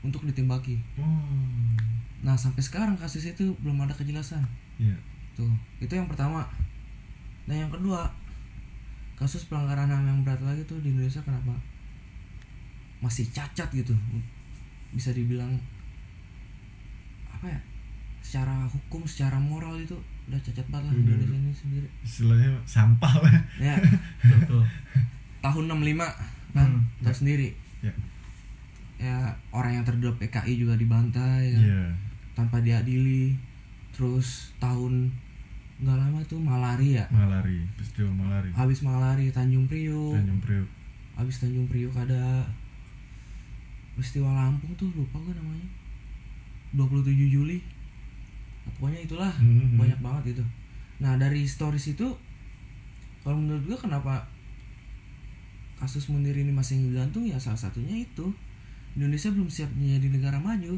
untuk 0.04 0.26
ditembaki. 0.28 0.78
Oh. 1.00 1.24
nah 2.24 2.40
sampai 2.40 2.64
sekarang 2.64 2.96
kasus 2.96 3.28
itu 3.28 3.52
belum 3.60 3.84
ada 3.84 3.96
kejelasan. 3.96 4.44
Iya. 4.80 4.96
tuh 5.34 5.50
itu 5.80 5.92
yang 5.92 6.08
pertama. 6.08 6.46
Nah 7.50 7.56
yang 7.56 7.72
kedua 7.72 8.08
kasus 9.20 9.48
pelanggaran 9.48 9.92
ham 9.92 10.04
yang 10.04 10.20
berat 10.24 10.40
lagi 10.44 10.64
tuh 10.68 10.80
di 10.80 10.92
Indonesia 10.92 11.24
kenapa 11.24 11.56
masih 13.04 13.28
cacat 13.28 13.68
gitu 13.70 13.92
bisa 14.90 15.12
dibilang 15.12 15.52
apa 17.28 17.48
ya 17.50 17.60
secara 18.24 18.64
hukum 18.66 19.04
secara 19.04 19.36
moral 19.36 19.76
itu 19.78 19.94
udah 20.24 20.40
cacat 20.40 20.64
banget 20.70 20.88
lah 20.90 21.04
Udah, 21.04 21.16
Indonesia 21.20 21.36
ini 21.38 21.52
sendiri 21.54 21.88
Istilahnya 22.02 22.52
sampah 22.64 23.14
lah. 23.20 23.36
ya 23.60 23.76
betul 24.32 24.64
tahun 25.40 25.64
65 25.68 26.00
kan 26.54 26.70
Hmm, 26.70 26.86
tahu 27.02 27.16
sendiri 27.18 27.50
Ya. 27.82 27.92
ya 28.96 29.18
orang 29.50 29.76
yang 29.76 29.84
terduga 29.84 30.16
PKI 30.18 30.56
juga 30.56 30.78
dibantai 30.78 31.52
kan? 31.52 31.60
Iya. 31.60 31.84
tanpa 32.32 32.62
diadili 32.62 33.36
terus 33.92 34.56
tahun 34.58 35.12
nggak 35.76 35.98
lama 35.98 36.24
tuh 36.24 36.40
malaria 36.40 37.04
Malari, 37.10 37.60
peristiwa 37.76 38.08
malari. 38.10 38.48
habis 38.54 38.80
malari 38.80 39.28
Tanjung 39.30 39.68
Priuk 39.68 40.16
Tanjung 40.16 40.40
Priuk. 40.40 40.70
habis 41.14 41.36
Tanjung 41.38 41.68
Priuk 41.68 41.92
ada 41.92 42.48
peristiwa 43.94 44.30
Lampung 44.34 44.74
tuh 44.74 44.90
lupa 44.94 45.18
gue 45.22 45.34
namanya. 45.34 45.68
27 46.74 47.30
Juli. 47.30 47.62
Nah, 48.64 48.72
pokoknya 48.80 49.00
itulah 49.06 49.32
Mhm. 49.38 49.78
banyak 49.78 50.00
banget 50.02 50.24
itu. 50.38 50.44
Nah 51.00 51.18
dari 51.18 51.46
stories 51.46 51.94
itu 51.94 52.08
kalau 53.22 53.38
menurut 53.38 53.64
gue 53.66 53.78
kenapa 53.78 54.24
kasus 55.78 56.08
Munir 56.08 56.34
ini 56.34 56.50
masih 56.50 56.80
ngegantung 56.80 57.28
ya 57.28 57.38
salah 57.38 57.60
satunya 57.60 58.02
itu. 58.02 58.32
Indonesia 58.94 59.34
belum 59.34 59.50
siap 59.50 59.70
menjadi 59.74 60.08
negara 60.14 60.38
maju. 60.38 60.78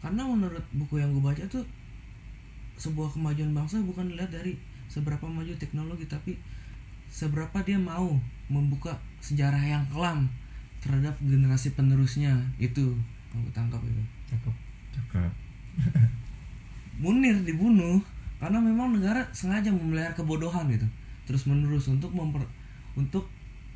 Karena 0.00 0.22
menurut 0.24 0.62
buku 0.72 1.02
yang 1.02 1.10
gue 1.10 1.22
baca 1.22 1.42
tuh 1.50 1.66
sebuah 2.76 3.08
kemajuan 3.10 3.56
bangsa 3.56 3.80
bukan 3.82 4.06
dilihat 4.12 4.30
dari 4.30 4.54
seberapa 4.86 5.24
maju 5.26 5.50
teknologi 5.58 6.06
tapi 6.06 6.36
seberapa 7.08 7.56
dia 7.64 7.80
mau 7.80 8.14
membuka 8.46 8.94
sejarah 9.18 9.58
yang 9.58 9.82
kelam 9.90 10.28
terhadap 10.86 11.14
generasi 11.18 11.74
penerusnya. 11.74 12.32
Itu 12.62 12.94
yang 13.34 13.42
gue 13.42 13.52
tangkap 13.52 13.82
itu. 13.82 14.02
Cakep. 14.30 14.54
Cakep. 14.94 15.32
Munir 17.02 17.36
dibunuh 17.42 17.98
karena 18.38 18.62
memang 18.62 18.94
negara 18.94 19.26
sengaja 19.34 19.74
memelihara 19.74 20.14
kebodohan 20.14 20.70
gitu. 20.70 20.86
Terus 21.26 21.44
menerus 21.50 21.90
untuk 21.90 22.14
memper 22.14 22.46
untuk 22.94 23.26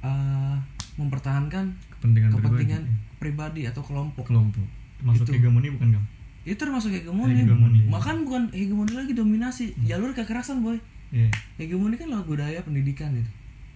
uh, 0.07 0.57
mempertahankan 0.97 1.75
Kepentingan, 1.99 2.31
kepentingan 2.33 2.83
pribadi. 3.19 3.19
pribadi 3.19 3.63
atau 3.67 3.83
kelompok. 3.83 4.31
Kelompok. 4.31 4.65
termasuk 5.01 5.25
Itu. 5.27 5.33
hegemoni 5.41 5.69
bukan 5.73 5.97
gam 5.97 6.05
itu 6.41 6.57
termasuk 6.57 6.89
hegemoni. 6.89 7.37
Hegemoni. 7.45 7.85
makan 7.85 8.25
bukan 8.25 8.43
hegemoni 8.53 8.97
lagi 8.97 9.13
dominasi. 9.13 9.77
Jalur 9.85 10.17
kekerasan 10.17 10.65
boy. 10.65 10.81
Iya. 11.13 11.29
Hegemoni 11.61 12.01
kan 12.01 12.09
lewat 12.09 12.25
budaya 12.25 12.61
pendidikan 12.65 13.13
gitu. 13.13 13.31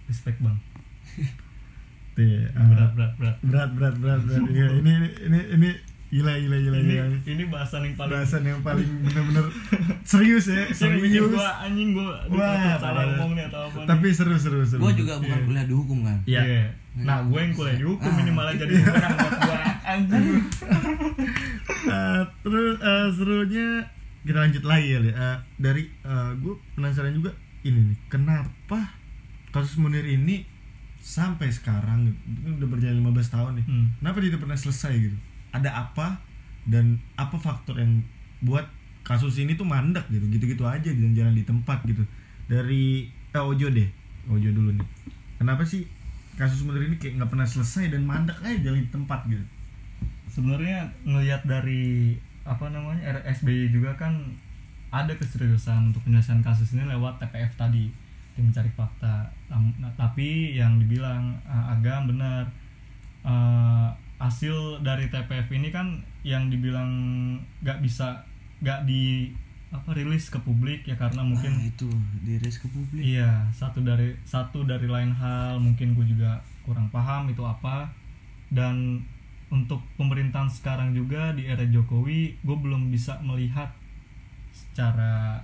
Respect 0.09 0.37
bang 0.41 0.57
Tuh, 2.15 2.23
ya, 2.23 2.47
ah, 2.49 2.63
berat 2.65 2.91
berat 2.91 3.13
berat 3.13 3.37
berat 3.41 3.69
berat 3.71 3.95
berat 3.97 4.19
berat. 4.21 4.43
Iya, 4.47 4.67
ini 4.73 4.91
ini 4.93 5.07
ini 5.21 5.39
ini 5.51 5.69
gila 6.07 6.31
gila 6.33 6.57
gila 6.57 6.77
ini 6.77 6.93
gila. 6.93 7.05
ini 7.27 7.43
bahasan 7.45 7.81
yang 7.83 7.95
paling 7.97 8.13
Bahasan 8.13 8.41
yang 8.41 8.61
paling 8.61 8.87
bener-bener 9.03 9.45
serius 10.01 10.47
ya, 10.47 10.63
serius. 10.71 11.11
gua 11.27 11.59
anjing 11.59 11.91
gua 11.91 12.15
Wah, 12.29 12.79
salah 12.79 12.79
parah. 12.79 13.03
ngomong 13.13 13.31
nih 13.35 13.45
atau 13.45 13.61
apa 13.65 13.77
nih. 13.77 13.87
Tapi 13.89 14.07
seru 14.09 14.35
seru 14.35 14.63
seru. 14.63 14.79
gue 14.81 14.93
juga 14.95 15.19
bukan 15.19 15.39
kuliah 15.43 15.65
di 15.65 15.75
hukum 15.75 15.97
kan 16.01 16.17
Iya. 16.23 16.41
Iya. 16.41 16.63
Nah, 16.97 17.19
gue 17.21 17.35
yang 17.37 17.51
kuliah 17.51 17.75
di 17.75 17.83
hukum 17.83 18.07
Ah. 18.07 18.21
ini 18.21 18.31
malah 18.31 18.53
jadi 18.53 18.73
bumerang 18.73 19.11
buat 19.13 19.33
gua 19.37 19.57
anjing. 19.85 20.25
Eh, 21.85 22.21
terus 22.43 22.75
eh, 22.79 23.07
serunya 23.11 23.67
kita 24.23 24.37
lanjut 24.39 24.63
lagi 24.63 24.87
ya. 24.89 24.99
Eh, 25.03 25.37
dari 25.57 25.83
gue 26.37 26.53
penasaran 26.73 27.11
juga 27.11 27.35
ini 27.61 27.91
nih, 27.91 27.97
kenapa 28.07 28.93
kasus 29.49 29.75
Munir 29.75 30.03
ini 30.03 30.47
sampai 31.05 31.53
sekarang 31.53 32.09
ini 32.25 32.57
udah 32.57 32.65
berjalan 32.65 33.05
15 33.05 33.29
tahun 33.37 33.51
nih. 33.61 33.65
Hmm. 33.69 33.87
Kenapa 34.01 34.17
dia 34.17 34.29
tidak 34.33 34.41
pernah 34.49 34.57
selesai 34.57 34.93
gitu? 34.97 35.17
Ada 35.53 35.69
apa 35.69 36.17
dan 36.65 36.97
apa 37.13 37.37
faktor 37.37 37.77
yang 37.77 38.01
buat 38.41 38.65
kasus 39.05 39.37
ini 39.37 39.53
tuh 39.53 39.69
mandek 39.69 40.09
gitu, 40.09 40.25
gitu-gitu 40.33 40.65
aja 40.65 40.89
dan 40.89 41.13
jalan 41.13 41.37
di 41.37 41.45
tempat 41.45 41.85
gitu. 41.85 42.01
Dari 42.49 43.05
eh, 43.05 43.37
Ojo 43.37 43.69
deh, 43.69 43.85
Ojo 44.33 44.49
dulu 44.49 44.73
nih. 44.73 44.87
Kenapa 45.37 45.61
sih 45.61 45.85
kasus 46.41 46.65
Munir 46.65 46.89
ini 46.89 46.97
kayak 46.97 47.21
nggak 47.21 47.29
pernah 47.29 47.45
selesai 47.45 47.93
dan 47.93 48.01
mandek 48.01 48.41
aja 48.41 48.57
jalan 48.65 48.81
di 48.81 48.89
tempat 48.89 49.29
gitu? 49.29 49.45
Sebenarnya 50.33 50.89
ngelihat 51.05 51.45
dari 51.45 52.17
apa 52.49 52.73
namanya 52.73 53.21
RSBY 53.21 53.69
juga 53.69 53.93
kan 53.93 54.33
ada 54.89 55.13
keseriusan 55.13 55.93
untuk 55.93 56.01
penyelesaian 56.01 56.41
kasus 56.41 56.73
ini 56.73 56.89
lewat 56.89 57.21
TPF 57.21 57.53
tadi 57.61 57.93
tim 58.35 58.51
mencari 58.51 58.69
fakta. 58.75 59.31
Nah, 59.49 59.91
tapi 59.95 60.59
yang 60.59 60.77
dibilang 60.77 61.39
uh, 61.47 61.73
agam 61.73 62.11
benar. 62.11 62.45
Uh, 63.25 63.89
hasil 64.15 64.79
dari 64.79 65.11
TPF 65.11 65.51
ini 65.51 65.73
kan 65.73 65.99
yang 66.23 66.47
dibilang 66.47 66.87
nggak 67.59 67.83
bisa 67.83 68.23
nggak 68.63 68.87
di 68.87 69.27
apa 69.75 69.91
rilis 69.91 70.31
ke 70.31 70.39
publik 70.39 70.87
ya 70.87 70.95
karena 70.95 71.19
nah, 71.19 71.27
mungkin 71.35 71.51
itu 71.67 71.89
diris 72.23 72.63
ke 72.63 72.67
publik. 72.71 73.01
Iya, 73.01 73.51
satu 73.51 73.83
dari 73.83 74.15
satu 74.23 74.63
dari 74.63 74.87
lain 74.87 75.11
hal 75.11 75.59
mungkin 75.59 75.97
gue 75.97 76.05
juga 76.07 76.39
kurang 76.63 76.87
paham 76.93 77.27
itu 77.27 77.43
apa. 77.43 77.91
Dan 78.47 79.03
untuk 79.51 79.83
pemerintahan 79.99 80.47
sekarang 80.47 80.95
juga 80.95 81.35
di 81.35 81.49
era 81.49 81.65
Jokowi 81.67 82.39
gue 82.39 82.57
belum 82.57 82.93
bisa 82.93 83.19
melihat 83.19 83.73
secara 84.55 85.43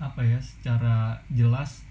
apa 0.00 0.24
ya 0.24 0.40
secara 0.40 1.20
jelas 1.28 1.84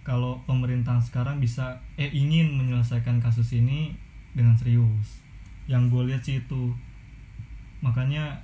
kalau 0.00 0.40
pemerintahan 0.48 1.02
sekarang 1.02 1.36
bisa 1.36 1.76
eh 2.00 2.08
ingin 2.08 2.56
menyelesaikan 2.56 3.20
kasus 3.20 3.52
ini 3.52 3.92
dengan 4.32 4.56
serius. 4.56 5.20
Yang 5.68 5.82
gue 5.92 6.02
lihat 6.08 6.22
sih 6.24 6.36
itu. 6.40 6.72
Makanya 7.84 8.40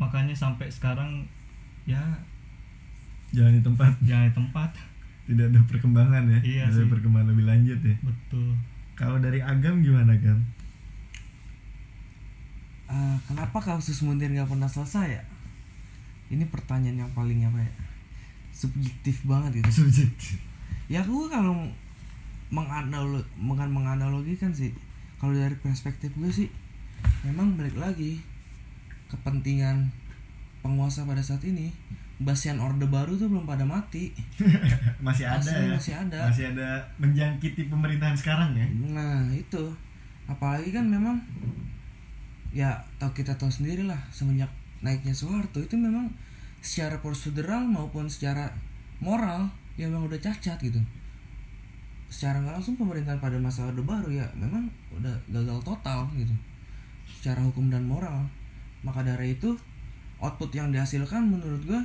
makanya 0.00 0.34
sampai 0.34 0.66
sekarang 0.66 1.22
ya 1.86 2.00
Jalan 3.32 3.56
di 3.56 3.62
tempat. 3.64 3.92
jangan 4.02 4.28
di 4.28 4.34
tempat. 4.34 4.70
Tidak 5.28 5.46
ada 5.54 5.60
perkembangan 5.64 6.22
ya. 6.26 6.40
Iya 6.42 6.64
tidak 6.66 6.74
ada 6.74 6.82
sih. 6.82 6.90
perkembangan 6.90 7.28
lebih 7.32 7.46
lanjut 7.46 7.78
ya. 7.80 7.96
Betul. 8.02 8.48
Kalau 8.92 9.16
dari 9.20 9.40
agam 9.40 9.80
gimana 9.80 10.12
kan 10.18 10.38
Ah, 12.92 13.16
kenapa 13.24 13.56
kasus 13.56 14.04
Munir 14.04 14.28
nggak 14.28 14.52
pernah 14.52 14.68
selesai 14.68 15.06
ya 15.16 15.22
ini 16.32 16.48
pertanyaan 16.48 17.04
yang 17.04 17.12
paling 17.12 17.44
apa 17.44 17.60
ya? 17.60 17.72
Subjektif 18.56 19.28
banget 19.28 19.60
gitu. 19.60 19.84
Subjektif. 19.84 20.40
Ya 20.88 21.04
gue 21.04 21.24
kalau 21.28 21.68
menganalo 22.52 23.20
mengan 23.36 23.72
menganalogikan 23.72 24.52
sih 24.52 24.72
kalau 25.16 25.32
dari 25.32 25.56
perspektif 25.56 26.12
gue 26.12 26.28
sih 26.28 26.52
memang 27.24 27.56
balik 27.56 27.80
lagi 27.80 28.20
kepentingan 29.08 29.88
penguasa 30.60 31.08
pada 31.08 31.24
saat 31.24 31.40
ini 31.48 31.72
Basian 32.22 32.62
Orde 32.62 32.86
Baru 32.86 33.18
tuh 33.18 33.26
belum 33.26 33.44
pada 33.50 33.66
mati. 33.66 34.14
Masih 35.06 35.26
ada 35.26 35.42
Asli 35.42 35.66
ya? 35.66 35.74
masih 35.74 35.94
ada. 35.98 36.18
masih 36.30 36.44
ada 36.54 36.68
menjangkiti 37.02 37.66
pemerintahan 37.66 38.14
sekarang 38.14 38.54
ya? 38.54 38.62
Nah 38.94 39.26
itu. 39.34 39.74
Apalagi 40.30 40.70
kan 40.70 40.86
memang 40.86 41.18
ya 42.54 42.78
tau 43.02 43.10
kita 43.10 43.34
tahu 43.34 43.50
sendiri 43.50 43.82
lah 43.82 43.98
semenjak 44.14 44.46
naiknya 44.82 45.14
Soeharto 45.14 45.62
itu 45.62 45.78
memang 45.78 46.10
secara 46.62 46.98
prosedural 46.98 47.66
maupun 47.66 48.06
secara 48.06 48.50
moral 49.02 49.50
ya 49.78 49.88
memang 49.88 50.06
udah 50.06 50.20
cacat 50.20 50.58
gitu. 50.62 50.78
Secara 52.12 52.38
nggak 52.44 52.60
langsung 52.60 52.76
pemerintahan 52.76 53.18
pada 53.18 53.40
masa 53.40 53.66
Orde 53.66 53.80
Baru 53.80 54.12
ya 54.12 54.26
memang 54.36 54.68
udah 54.92 55.14
gagal 55.32 55.58
total 55.64 56.06
gitu. 56.14 56.34
Secara 57.08 57.40
hukum 57.40 57.72
dan 57.72 57.86
moral. 57.86 58.26
Maka 58.82 59.06
dari 59.06 59.38
itu 59.38 59.54
output 60.22 60.54
yang 60.54 60.70
dihasilkan 60.70 61.26
menurut 61.26 61.62
gua 61.66 61.82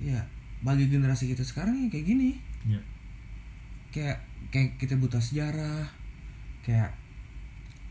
ya 0.00 0.20
bagi 0.62 0.88
generasi 0.88 1.28
kita 1.32 1.42
sekarang 1.42 1.74
ya 1.84 1.88
kayak 1.90 2.06
gini. 2.06 2.30
Ya. 2.68 2.80
Kayak 3.92 4.18
kayak 4.48 4.78
kita 4.80 4.94
buta 4.96 5.20
sejarah 5.20 5.84
kayak 6.62 6.94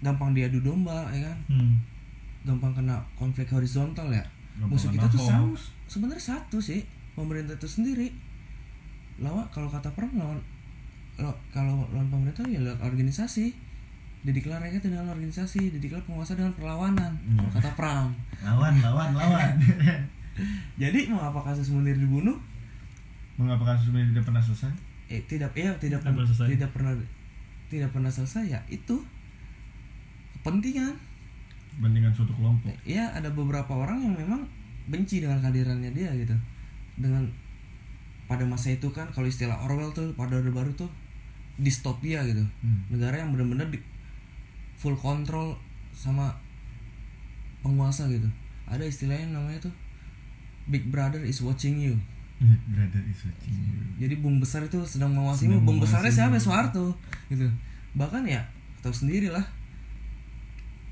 gampang 0.01 0.34
diadu 0.34 0.63
domba 0.63 1.12
ya 1.13 1.29
kan? 1.29 1.38
Hmm. 1.51 1.75
Gampang 2.43 2.73
kena 2.73 2.97
konflik 3.13 3.47
horizontal 3.47 4.08
ya. 4.08 4.23
Gampang 4.56 4.71
musuh 4.71 4.89
kita 4.89 5.08
tuh 5.08 5.19
sama 5.19 5.54
sebenarnya 5.86 6.23
satu 6.27 6.58
sih 6.58 6.82
pemerintah 7.12 7.54
itu 7.54 7.67
sendiri. 7.67 8.10
Lawan 9.17 9.45
kalau 9.47 9.67
kata 9.67 9.91
perang 9.91 10.12
lawan 10.13 10.39
lo- 11.17 11.39
kalau 11.49 11.86
lawan 11.88 12.08
pemerintah 12.08 12.43
ya 12.45 12.60
lewat 12.60 12.82
organisasi. 12.82 13.54
Didiklar 14.21 14.58
rakyat 14.60 14.82
dengan 14.82 15.10
organisasi 15.10 15.71
didiklar 15.71 15.97
penguasa 16.01 16.34
dengan 16.34 16.54
perlawanan 16.54 17.10
Hmm. 17.10 17.38
kalau 17.39 17.51
kata 17.56 17.69
perang 17.73 18.06
lawan 18.39 18.73
lawan 18.77 19.10
lawan. 19.12 19.49
Jadi 20.77 21.10
mau 21.10 21.21
apa 21.23 21.41
kasus 21.43 21.69
Munir 21.69 21.93
dibunuh? 21.95 22.38
Mengapa 23.36 23.65
kasus 23.67 23.89
ini 23.89 24.13
tidak 24.13 24.30
pernah 24.30 24.38
selesai? 24.39 24.69
Eh 25.08 25.21
tidak 25.25 25.49
ya 25.54 25.73
tidak 25.75 25.99
Tidak 25.99 26.06
pernah 26.06 26.21
selesai. 26.23 26.47
tidak 26.47 26.69
pernah 26.71 26.93
tidak 27.67 27.89
pernah 27.89 28.12
selesai 28.12 28.43
ya 28.47 28.60
itu 28.67 28.95
kepentingan 30.36 30.93
bandingan 31.79 32.12
suatu 32.12 32.34
kelompok. 32.36 32.73
Ya 32.84 33.07
ada 33.15 33.31
beberapa 33.31 33.71
orang 33.71 34.03
yang 34.03 34.15
memang 34.17 34.43
benci 34.91 35.23
dengan 35.23 35.39
kehadirannya 35.39 35.91
dia 35.95 36.12
gitu. 36.17 36.36
Dengan 36.99 37.29
pada 38.27 38.43
masa 38.47 38.71
itu 38.71 38.88
kan 38.91 39.07
kalau 39.12 39.27
istilah 39.27 39.55
Orwell 39.67 39.91
tuh 39.91 40.12
pada 40.15 40.39
orde 40.39 40.51
baru 40.51 40.71
tuh 40.75 40.91
distopia 41.60 42.23
gitu. 42.27 42.43
Hmm. 42.63 42.88
negara 42.89 43.21
yang 43.21 43.31
benar-benar 43.36 43.69
di 43.69 43.79
full 44.79 44.97
control 44.97 45.55
sama 45.93 46.34
penguasa 47.62 48.10
gitu. 48.10 48.27
Ada 48.65 48.88
istilahnya 48.88 49.36
namanya 49.36 49.69
tuh 49.69 49.73
Big 50.67 50.88
Brother 50.89 51.21
is 51.21 51.43
watching 51.43 51.77
you. 51.77 51.95
Brother 52.41 53.03
is 53.05 53.21
watching 53.21 53.53
you. 53.53 53.77
jadi 54.01 54.17
bung 54.17 54.41
besar 54.41 54.65
itu 54.65 54.81
sedang 54.89 55.13
mengawasimu 55.13 55.62
bung 55.62 55.77
besarnya 55.77 56.10
siapa. 56.10 56.41
Soeharto. 56.41 56.97
Gitu. 57.29 57.45
Bahkan 57.93 58.25
ya 58.25 58.41
tahu 58.81 58.95
sendiri 58.95 59.29
lah 59.29 59.45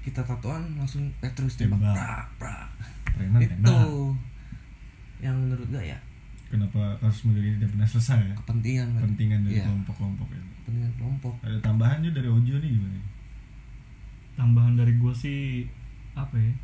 kita 0.10 0.26
tatoan 0.26 0.74
langsung 0.76 1.06
Petrus 1.22 1.54
tembak. 1.56 1.78
Tembak. 1.80 1.93
prak 1.93 2.28
prak 2.41 2.67
preman 3.13 3.39
itu 3.45 3.54
tembak. 3.54 3.86
yang 5.22 5.36
menurut 5.38 5.67
gue 5.69 5.84
ya. 5.86 6.00
Kenapa 6.50 6.98
kasus 6.98 7.30
Munir 7.30 7.45
ini 7.45 7.62
tidak 7.62 7.78
pernah 7.78 7.86
selesai 7.86 8.19
ya? 8.26 8.34
Kepentingan 8.34 8.98
kepentingan 8.98 9.39
dari 9.45 9.62
Iya, 9.62 9.69
kelompok-kelompok 9.69 10.28
itu 10.34 10.50
kepentingan 10.65 10.93
kelompok. 10.98 11.34
Ada 11.45 11.58
tambahan 11.62 12.02
juga 12.02 12.13
dari 12.19 12.30
Ojo 12.34 12.56
nih 12.58 12.72
gimana 12.74 13.00
tambahan 14.39 14.80
dari 14.80 14.95
gue 14.95 15.12
sih 15.12 15.67
apa 16.15 16.39
ya? 16.39 16.56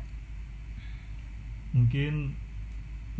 Mungkin 1.76 2.32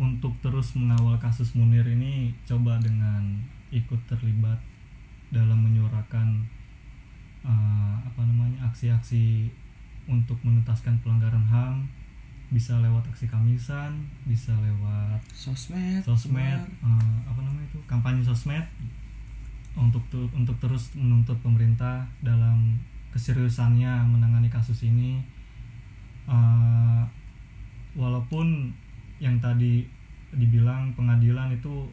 untuk 0.01 0.33
terus 0.41 0.73
mengawal 0.73 1.21
kasus 1.21 1.53
Munir 1.53 1.85
ini 1.85 2.33
coba 2.49 2.81
dengan 2.81 3.45
ikut 3.69 4.01
terlibat 4.09 4.57
dalam 5.29 5.61
menyuarakan 5.61 6.49
eh, 7.45 7.95
apa 8.01 8.21
namanya 8.25 8.65
aksi-aksi 8.73 9.53
untuk 10.07 10.39
menuntaskan 10.41 10.97
pelanggaran 11.03 11.43
HAM 11.43 11.85
bisa 12.47 12.79
lewat 12.79 13.03
aksi 13.11 13.27
kamisan 13.27 14.07
bisa 14.23 14.55
lewat 14.63 15.19
sosmed 15.35 15.99
sosmed 15.99 16.63
eh, 16.63 17.15
apa 17.27 17.39
namanya 17.43 17.67
itu 17.67 17.79
kampanye 17.83 18.23
sosmed 18.23 18.63
untuk 19.77 20.01
tu- 20.09 20.31
untuk 20.33 20.57
terus 20.57 20.97
menuntut 20.97 21.37
pemerintah 21.45 22.01
dalam 22.25 22.81
keseriusannya 23.13 24.09
menangani 24.09 24.49
kasus 24.49 24.89
ini. 24.89 25.21
Eh, 26.27 27.03
walaupun 27.93 28.73
yang 29.21 29.37
tadi 29.37 29.85
dibilang 30.33 30.91
pengadilan 30.97 31.53
itu 31.53 31.87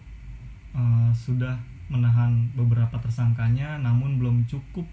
eh, 0.75 1.11
sudah 1.13 1.55
menahan 1.93 2.49
beberapa 2.57 2.97
tersangkanya 2.99 3.79
namun 3.79 4.17
belum 4.17 4.49
cukup 4.49 4.89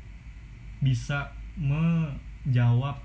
bisa 0.84 1.32
menjawab 1.56 3.00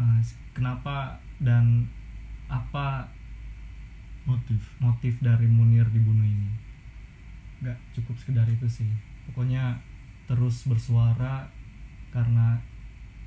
eh, 0.00 0.20
kenapa 0.56 1.20
dan 1.40 1.84
apa 2.50 3.06
motif 4.24 4.60
motif 4.80 5.14
dari 5.20 5.46
Munir 5.46 5.86
dibunuh 5.92 6.24
ini? 6.24 6.50
Nggak 7.60 7.78
cukup 7.96 8.16
sekedar 8.16 8.48
itu 8.48 8.66
sih. 8.66 8.90
Pokoknya 9.28 9.78
terus 10.24 10.64
bersuara 10.64 11.46
karena 12.10 12.58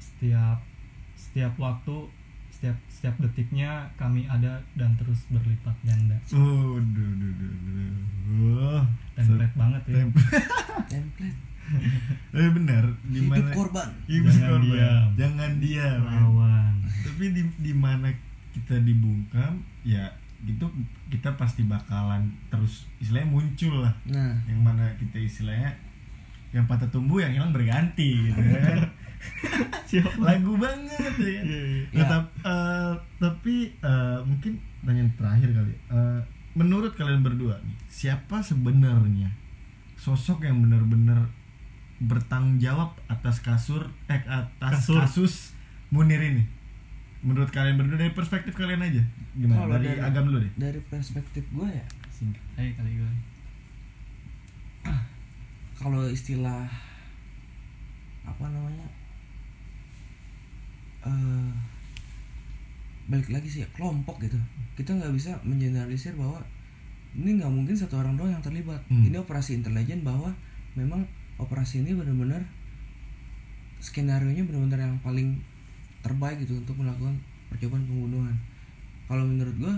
setiap 0.02 0.60
setiap 1.16 1.56
waktu 1.62 2.10
setiap 2.54 2.78
setiap 2.88 3.16
detiknya 3.20 3.90
kami 3.98 4.30
ada 4.30 4.62
dan 4.78 4.94
terus 4.96 5.26
berlipat 5.28 5.76
ganda. 5.84 6.18
Oh 6.32 6.78
duh, 6.80 7.12
duh, 7.18 7.34
duh, 7.34 7.54
duh. 7.66 7.94
Wah, 8.34 8.86
template 9.18 9.56
banget 9.58 9.84
ya. 9.90 10.04
Template 10.90 11.40
eh 12.38 12.50
benar. 12.50 12.84
Di 13.04 13.20
hidup 13.20 13.32
mana 13.32 13.50
korban. 13.52 13.90
Hidup 14.06 14.30
Jangan 14.30 14.50
korban. 14.50 14.64
diam. 14.68 15.08
jangan 15.16 15.52
diam 15.58 16.00
lawan. 16.02 16.74
Tapi 16.84 17.24
di 17.32 17.44
di 17.58 17.74
mana 17.74 18.08
kita 18.52 18.78
dibungkam 18.80 19.54
ya 19.82 20.06
gitu 20.44 20.68
kita 21.08 21.34
pasti 21.34 21.64
bakalan 21.64 22.28
terus 22.48 22.86
istilahnya 22.98 23.30
muncul 23.30 23.82
lah. 23.82 23.94
Nah. 24.06 24.36
Yang 24.44 24.60
mana 24.60 24.84
kita 24.96 25.18
istilahnya 25.18 25.72
yang 26.50 26.66
patah 26.66 26.86
tumbuh 26.88 27.18
yang 27.18 27.32
hilang 27.32 27.50
berganti 27.50 28.30
gitu 28.30 28.38
kan. 28.40 28.78
Lagu 30.20 30.54
banget 30.54 31.14
ya 31.16 31.32
kan. 31.32 31.44
Iya, 31.46 31.62
iya. 31.64 31.84
Nah, 31.88 31.96
Ya. 31.96 32.04
tap- 32.06 32.36
eh, 32.44 32.94
tapi 33.18 33.56
eh, 33.74 34.20
mungkin 34.22 34.52
pertanyaan 34.78 35.12
terakhir 35.16 35.50
kali 35.54 35.74
Eh, 35.90 36.20
menurut 36.54 36.92
kalian 36.94 37.22
berdua 37.22 37.56
nih 37.58 37.74
siapa 37.88 38.38
sebenarnya 38.40 39.32
sosok 39.96 40.44
yang 40.44 40.60
benar-benar 40.60 41.26
bertanggung 42.04 42.58
jawab 42.58 43.00
atas 43.08 43.40
kasur 43.40 43.88
eh 44.08 44.20
atas 44.24 44.84
Kasur. 44.84 45.00
kasus 45.00 45.34
Munir 45.88 46.20
ini. 46.20 46.44
Menurut 47.24 47.48
kalian 47.50 47.78
berdua 47.78 47.96
dari 47.96 48.12
perspektif 48.12 48.52
kalian 48.52 48.82
aja 48.82 49.00
gimana? 49.34 49.64
Kalau 49.64 49.76
dari, 49.78 49.88
dari- 49.90 50.04
agam 50.04 50.24
dulu 50.28 50.38
deh. 50.42 50.52
dari 50.56 50.80
perspektif 50.84 51.44
gue 51.50 51.70
ya 51.70 51.86
singkat. 52.10 52.44
Aja 52.56 52.72
kali 52.76 52.92
gue 52.98 53.12
kalau 55.74 56.08
istilah 56.08 56.64
apa 58.24 58.46
namanya 58.48 58.88
eh 61.04 61.52
balik 63.04 63.28
lagi 63.30 63.52
sih 63.52 63.62
ya, 63.62 63.70
kelompok 63.76 64.16
gitu. 64.20 64.40
Kita 64.80 64.96
nggak 64.96 65.12
bisa 65.12 65.36
mengeneralisir 65.44 66.16
bahwa 66.16 66.40
ini 67.14 67.36
nggak 67.36 67.52
mungkin 67.52 67.76
satu 67.76 68.00
orang 68.00 68.16
doang 68.16 68.32
yang 68.32 68.40
terlibat. 68.40 68.80
Hmm. 68.88 69.04
ini 69.04 69.20
operasi 69.20 69.60
intelijen 69.60 70.02
bahwa 70.02 70.32
memang 70.74 71.04
operasi 71.42 71.82
ini 71.86 71.98
benar-benar 71.98 72.42
skenario 73.84 74.32
nya 74.32 74.44
benar-benar 74.48 74.80
yang 74.80 74.98
paling 75.04 75.40
terbaik 76.04 76.40
gitu 76.44 76.60
untuk 76.60 76.80
melakukan 76.80 77.16
percobaan 77.52 77.84
pembunuhan. 77.86 78.36
Kalau 79.08 79.24
menurut 79.28 79.56
gua 79.60 79.76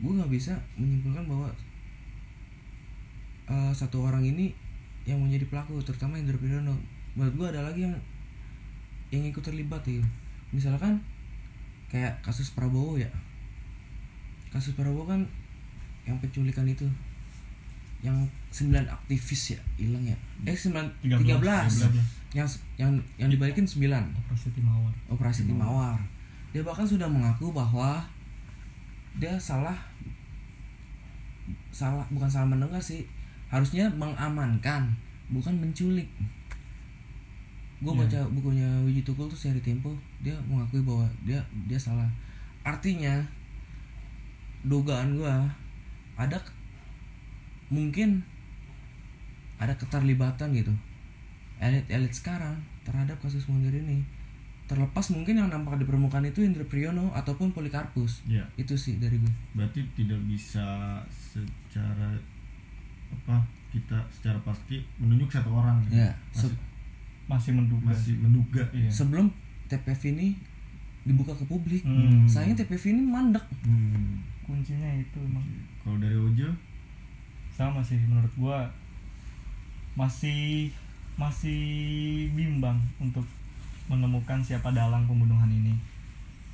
gue 0.00 0.12
nggak 0.16 0.32
bisa 0.32 0.56
menyimpulkan 0.80 1.28
bahwa 1.28 1.52
eh, 3.52 3.72
satu 3.76 4.00
orang 4.00 4.24
ini 4.24 4.56
yang 5.04 5.20
menjadi 5.20 5.44
pelaku 5.44 5.76
terutama 5.84 6.16
Indra 6.16 6.40
Priyono 6.40 6.72
menurut 7.12 7.34
gue 7.36 7.46
ada 7.52 7.60
lagi 7.68 7.84
yang 7.84 7.96
yang 9.12 9.28
ikut 9.28 9.44
terlibat 9.44 9.84
ya 9.84 10.00
misalkan 10.54 11.04
kayak 11.90 12.22
kasus 12.22 12.54
Prabowo 12.54 12.94
ya. 12.96 13.10
Kasus 14.54 14.78
Prabowo 14.78 15.10
kan 15.10 15.26
yang 16.06 16.16
penculikan 16.22 16.66
itu. 16.70 16.86
Yang 18.00 18.30
9 18.50 18.74
aktivis 18.86 19.54
ya 19.54 19.60
hilang 19.78 20.02
ya 20.02 20.16
eh 20.46 20.54
9 20.54 20.74
13, 21.06 21.38
13. 21.38 22.34
yang 22.34 22.48
yang 22.78 22.92
yang 23.18 23.30
dibalikin 23.30 23.62
9 23.62 23.78
operasi 24.26 24.50
timawar 24.54 24.94
operasi 25.10 25.42
Timawar. 25.50 25.98
Dia 26.54 26.62
bahkan 26.62 26.86
sudah 26.86 27.06
mengaku 27.10 27.50
bahwa 27.50 28.02
dia 29.18 29.34
salah 29.38 29.74
salah 31.74 32.06
bukan 32.10 32.30
salah 32.30 32.46
mendengar 32.46 32.78
sih, 32.78 33.06
harusnya 33.50 33.90
mengamankan, 33.90 34.90
bukan 35.30 35.54
menculik. 35.58 36.06
Gue 37.82 37.90
Iya. 37.96 38.00
baca 38.06 38.20
bukunya 38.30 38.68
Wiji 38.86 39.02
Tukul 39.02 39.26
tuh 39.26 39.38
seri 39.38 39.58
Tempo, 39.62 39.94
dia 40.22 40.34
mengakui 40.46 40.82
bahwa 40.82 41.06
dia 41.26 41.42
dia 41.66 41.78
salah. 41.78 42.06
Artinya 42.62 43.18
dugaan 44.62 45.16
gua 45.16 45.48
ada 46.20 46.36
mungkin 47.72 48.20
ada 49.60 49.76
keterlibatan 49.76 50.56
gitu. 50.56 50.72
Elit-elit 51.60 52.16
sekarang 52.16 52.56
terhadap 52.82 53.20
kasus 53.20 53.44
Munir 53.46 53.76
ini. 53.76 54.00
Terlepas 54.64 55.12
mungkin 55.12 55.36
yang 55.36 55.52
nampak 55.52 55.76
di 55.76 55.84
permukaan 55.84 56.24
itu 56.24 56.40
Indra 56.40 56.64
Priyono 56.64 57.12
ataupun 57.12 57.52
Polikarpus. 57.52 58.24
Ya 58.24 58.46
itu 58.56 58.72
sih 58.78 58.96
dari 58.96 59.20
gue 59.20 59.34
berarti 59.52 59.84
tidak 59.98 60.18
bisa 60.24 60.96
secara 61.10 62.16
apa 63.10 63.42
kita 63.74 63.98
secara 64.08 64.38
pasti 64.46 64.80
menunjuk 64.96 65.28
satu 65.28 65.50
orang 65.52 65.82
ya? 65.90 66.08
Masih, 66.32 66.48
se- 66.48 66.60
masih 67.26 67.52
menduga. 67.54 67.90
masih 67.90 68.14
menduga 68.18 68.62
iya. 68.70 68.90
sebelum 68.90 69.30
TPV 69.66 70.14
ini 70.16 70.28
dibuka 71.04 71.34
ke 71.34 71.44
publik. 71.50 71.82
Hmm. 71.82 72.24
sayangnya 72.30 72.62
TPV 72.64 72.94
ini 72.96 73.02
mandek. 73.04 73.42
Hmm. 73.66 74.22
kuncinya 74.46 74.90
itu 74.98 75.18
emang. 75.22 75.42
Kalau 75.82 75.98
dari 75.98 76.14
Ojo? 76.14 76.50
Sama 77.54 77.82
sih 77.82 77.98
menurut 78.06 78.30
gua 78.38 78.66
masih 80.00 80.72
masih 81.20 81.60
bimbang 82.32 82.80
untuk 82.96 83.28
menemukan 83.92 84.40
siapa 84.40 84.72
dalang 84.72 85.04
pembunuhan 85.04 85.52
ini 85.52 85.76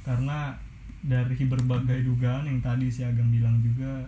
karena 0.03 0.59
dari 1.07 1.39
berbagai 1.39 2.03
dugaan 2.03 2.51
yang 2.51 2.59
tadi 2.59 2.91
si 2.91 3.07
Agam 3.07 3.31
bilang 3.31 3.63
juga 3.63 4.03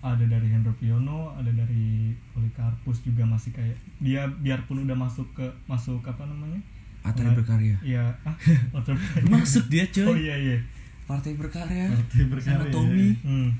ada 0.00 0.24
dari 0.24 0.48
Hendro 0.48 0.72
Priyono, 0.80 1.36
ada 1.36 1.52
dari 1.52 2.16
Polikarpus 2.32 3.04
juga 3.04 3.26
masih 3.28 3.52
kayak 3.52 3.76
dia 4.00 4.24
biarpun 4.24 4.88
udah 4.88 4.96
masuk 4.96 5.28
ke 5.36 5.44
masuk 5.68 6.00
apa 6.08 6.24
namanya? 6.24 6.56
Partai 7.04 7.36
berkarya. 7.36 7.76
Iya, 7.84 8.08
ah, 8.24 8.36
partai 8.74 8.96
berkarya. 8.96 9.28
Masuk 9.28 9.64
dia 9.68 9.84
cuy. 9.92 10.08
Oh 10.08 10.16
iya 10.16 10.36
iya. 10.40 10.58
Partai 11.04 11.36
berkarya. 11.36 11.92
Partai 11.92 12.24
berkarya, 12.32 12.64
Sama 12.64 12.72
Tommy. 12.72 13.12
ya. 13.12 13.28
Hmm. 13.28 13.50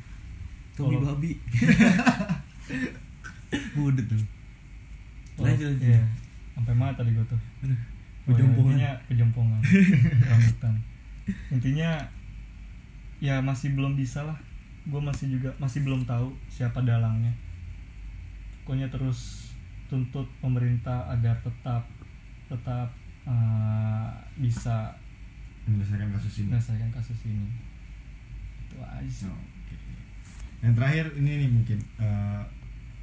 Tommy 0.72 0.96
babi. 0.96 1.32
Budet 3.76 4.06
tuh. 4.08 4.39
Oh, 5.40 5.48
Lanjut, 5.48 5.72
lanjut. 5.72 5.88
iya. 5.88 6.02
Sampai 6.52 6.74
mana 6.74 6.92
tadi 6.92 7.10
gua 7.10 7.24
tuh? 7.24 7.40
Aduh, 7.64 7.80
Oh, 8.28 8.36
ya, 8.36 8.36
Pejompongan. 8.36 8.68
intinya 8.76 8.92
pejompongan 9.08 9.60
rambutan 10.30 10.74
intinya 11.50 11.90
ya 13.18 13.40
masih 13.40 13.72
belum 13.74 13.96
bisa 13.96 14.22
lah 14.22 14.38
gue 14.84 15.00
masih 15.00 15.34
juga 15.34 15.50
masih 15.56 15.82
belum 15.82 16.04
tahu 16.04 16.30
siapa 16.46 16.84
dalangnya 16.84 17.32
pokoknya 18.62 18.86
terus 18.86 19.50
tuntut 19.88 20.28
pemerintah 20.38 21.10
agar 21.10 21.34
tetap 21.42 21.82
tetap 22.46 22.92
eh, 23.24 24.08
bisa 24.38 24.94
menyelesaikan 25.66 26.12
kasus 26.12 26.34
ini 26.38 26.54
menyelesaikan 26.54 26.90
kasus 26.92 27.18
ini 27.24 27.48
itu 28.68 28.76
aja 28.78 29.10
sih 29.10 29.26
Oke. 29.26 29.74
Yang 30.60 30.74
terakhir 30.76 31.04
ini 31.18 31.30
nih 31.40 31.50
mungkin 31.50 31.78
eh, 31.98 32.42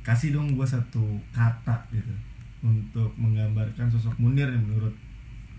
kasih 0.06 0.32
dong 0.32 0.56
gue 0.56 0.64
satu 0.64 1.04
kata 1.32 1.76
gitu 1.92 2.16
untuk 2.60 3.14
menggambarkan 3.16 3.88
sosok 3.88 4.18
Munir 4.18 4.48
nih 4.48 4.58
menurut 4.60 4.94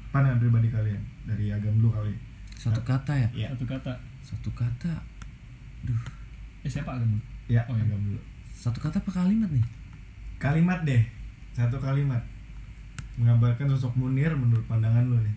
pandangan 0.08 0.38
pribadi 0.38 0.68
kalian 0.68 1.02
dari 1.24 1.50
agam 1.50 1.78
dulu 1.78 1.92
kali. 1.92 2.14
Satu 2.52 2.82
kata 2.82 3.14
ya? 3.14 3.28
Ya, 3.32 3.48
satu 3.54 3.64
kata 3.64 3.92
Satu 4.20 4.50
kata. 4.52 4.92
Duh, 5.82 6.00
eh 6.60 6.70
siapa 6.70 6.98
agam 6.98 7.16
ya 7.46 7.62
Oh, 7.64 7.74
iya. 7.74 7.86
agam 7.86 8.00
dulu. 8.02 8.20
satu 8.50 8.78
kata 8.78 8.98
apa 8.98 9.10
kalimat 9.14 9.46
nih? 9.48 9.62
Kalimat 10.36 10.82
deh, 10.82 11.02
satu 11.50 11.78
kalimat 11.78 12.20
menggambarkan 13.14 13.66
sosok 13.68 13.94
Munir 13.94 14.30
menurut 14.34 14.66
pandangan 14.66 15.06
lu 15.06 15.18
nih. 15.20 15.36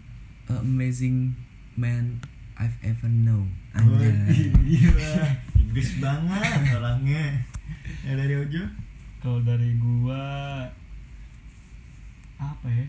Amazing 0.51 1.31
man 1.73 2.19
I've 2.57 2.75
ever 2.81 3.07
known. 3.07 3.49
Anjay. 3.71 4.11
Gila, 4.51 5.13
Inggris 5.55 5.97
banget 5.97 6.41
orangnya. 6.73 7.25
Ya 8.01 8.13
dari 8.13 8.35
Ojo? 8.35 8.61
kalau 9.21 9.37
dari 9.41 9.77
gua 9.77 10.65
apa 12.41 12.65
ya 12.67 12.85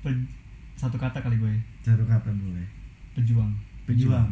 Pe- 0.00 0.28
satu 0.76 0.96
kata 0.96 1.20
kali 1.20 1.36
gue 1.36 1.52
Satu 1.80 2.04
kata 2.04 2.28
dulu 2.30 2.56
ya. 2.56 2.68
pejuang 3.12 3.52
Pejuang. 3.84 4.28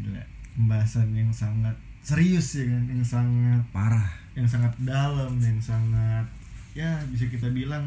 Gila. 0.00 0.22
Pembahasan 0.56 1.12
yang 1.12 1.28
sangat 1.28 1.74
serius 2.00 2.56
ya 2.56 2.66
kan, 2.66 2.82
yang 2.88 3.04
sangat 3.04 3.60
Parah. 3.68 4.08
yang 4.32 4.48
sangat 4.48 4.72
dalam, 4.80 5.36
yang 5.38 5.60
sangat 5.60 6.24
ya 6.72 6.98
bisa 7.06 7.28
kita 7.28 7.46
bilang 7.50 7.86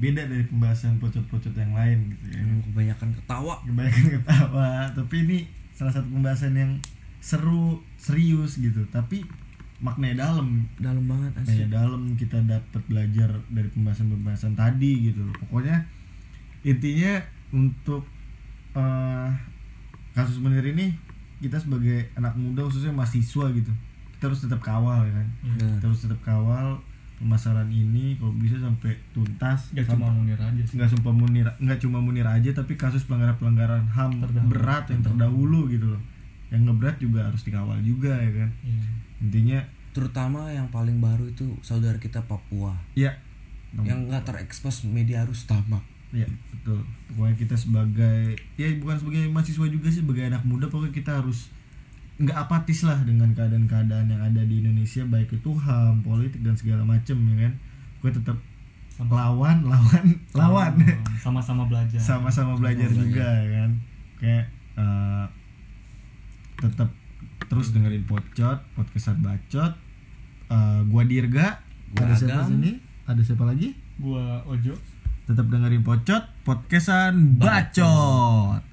beda 0.00 0.24
dari 0.24 0.40
pembahasan 0.46 0.96
pocot-pocot 0.96 1.52
yang 1.52 1.74
lain 1.74 2.14
gitu 2.14 2.32
ya. 2.32 2.40
Yang 2.40 2.64
kebanyakan 2.70 3.08
ketawa. 3.12 3.54
Kebanyakan 3.60 4.06
ketawa, 4.16 4.68
tapi 4.94 5.14
ini 5.26 5.38
salah 5.74 5.92
satu 5.92 6.08
pembahasan 6.08 6.54
yang 6.54 6.72
seru, 7.20 7.76
serius 7.98 8.56
gitu, 8.56 8.80
tapi 8.88 9.20
maknanya 9.82 10.16
dalam. 10.22 10.48
Dalam 10.76 11.04
banget 11.04 11.34
Maknanya 11.34 11.58
asli. 11.60 11.74
dalam 11.74 12.02
kita 12.14 12.38
dapat 12.40 12.82
belajar 12.86 13.30
dari 13.48 13.68
pembahasan-pembahasan 13.68 14.54
tadi 14.54 15.10
gitu. 15.10 15.26
Pokoknya 15.40 15.82
intinya 16.62 17.18
untuk 17.50 18.06
eh, 18.72 19.28
kasus 20.12 20.38
Munir 20.38 20.62
ini 20.64 20.94
kita 21.38 21.58
sebagai 21.58 22.06
anak 22.14 22.32
muda 22.34 22.62
khususnya 22.62 22.90
mahasiswa 22.90 23.50
gitu 23.50 23.72
kita 24.14 24.30
harus 24.30 24.40
tetap 24.40 24.62
kawal 24.62 25.02
ya 25.02 25.12
kan 25.12 25.28
Benar. 25.42 25.74
kita 25.74 25.84
harus 25.84 26.00
tetap 26.00 26.20
kawal 26.22 26.78
permasalahan 27.18 27.66
ini 27.66 28.14
kalau 28.14 28.30
bisa 28.32 28.54
sampai 28.56 28.94
tuntas 29.10 29.66
gak 29.68 29.82
sampai- 29.82 29.98
cuma 29.98 30.14
munir 30.14 30.38
aja 30.38 30.62
sih 30.62 30.78
nggak 30.78 30.90
cuma 30.92 31.10
munir 31.12 31.46
nggak 31.58 31.78
cuma 31.80 31.98
munir 31.98 32.22
aja 32.22 32.50
tapi 32.52 32.76
kasus 32.76 33.02
pelanggaran 33.02 33.34
pelanggaran 33.34 33.82
ham 33.88 34.14
Terdahulu. 34.16 34.46
berat 34.48 34.84
yang 34.86 35.02
terdahulu 35.02 35.60
gitu 35.68 35.86
loh 35.88 36.02
yang 36.48 36.62
ngeberat 36.62 36.96
juga 36.96 37.26
harus 37.26 37.42
dikawal 37.42 37.82
juga 37.82 38.14
ya 38.14 38.30
kan 38.36 38.50
Iya. 38.62 38.82
Intinya 39.22 39.62
Terutama 39.92 40.48
yang 40.48 40.66
paling 40.68 40.98
baru 40.98 41.28
itu 41.28 41.44
saudara 41.60 41.96
kita 41.96 42.24
Papua. 42.24 42.72
ya 42.92 43.12
Yang 43.76 44.08
nggak 44.08 44.24
terekspos 44.24 44.84
media 44.84 45.20
harus 45.20 45.44
tamak. 45.44 45.84
ya 46.10 46.24
betul. 46.50 46.80
Pokoknya 47.08 47.36
kita 47.38 47.56
sebagai 47.56 48.36
ya 48.54 48.68
bukan 48.76 48.96
sebagai 48.96 49.28
mahasiswa 49.28 49.64
juga 49.64 49.88
sih 49.88 50.00
sebagai 50.00 50.28
anak 50.28 50.44
muda 50.44 50.66
pokoknya 50.66 50.92
kita 50.92 51.12
harus 51.20 51.48
nggak 52.16 52.36
apatis 52.38 52.84
lah 52.84 53.00
dengan 53.00 53.32
keadaan-keadaan 53.32 54.08
yang 54.08 54.20
ada 54.20 54.40
di 54.42 54.60
Indonesia 54.60 55.00
baik 55.04 55.32
itu 55.32 55.50
ham 55.56 56.00
politik 56.00 56.40
dan 56.40 56.52
segala 56.52 56.84
macem 56.84 57.16
ya 57.16 57.48
kan? 57.48 57.52
Gue 57.98 58.10
tetap 58.10 58.36
Sama- 58.92 59.12
lawan 59.12 59.64
lawan 59.64 60.04
lawan. 60.32 60.72
sama-sama 61.16 61.64
belajar. 61.64 61.96
Sama-sama 61.96 62.56
belajar 62.56 62.88
Sama-sama 62.88 63.04
juga 63.08 63.28
ya 63.40 63.48
kan? 63.56 63.70
Kayak 64.16 64.44
eh, 64.76 65.24
tetap 66.58 66.88
terus 67.52 67.68
hmm. 67.68 67.84
dengerin 67.84 68.04
podcast 68.08 68.64
podcast 68.72 69.12
bacot 69.20 69.76
uh, 70.48 70.80
gua 70.88 71.04
Dirga 71.04 71.60
gua 71.92 72.08
ada 72.08 72.16
siapa 72.16 72.48
sini 72.48 72.80
ada 73.04 73.20
siapa 73.20 73.44
lagi 73.44 73.76
gua 74.00 74.40
Ojo 74.48 74.72
tetap 75.28 75.52
dengerin 75.52 75.84
podcast 75.84 76.32
podcastan 76.48 77.36
bacot, 77.36 78.64
bacot. 78.64 78.72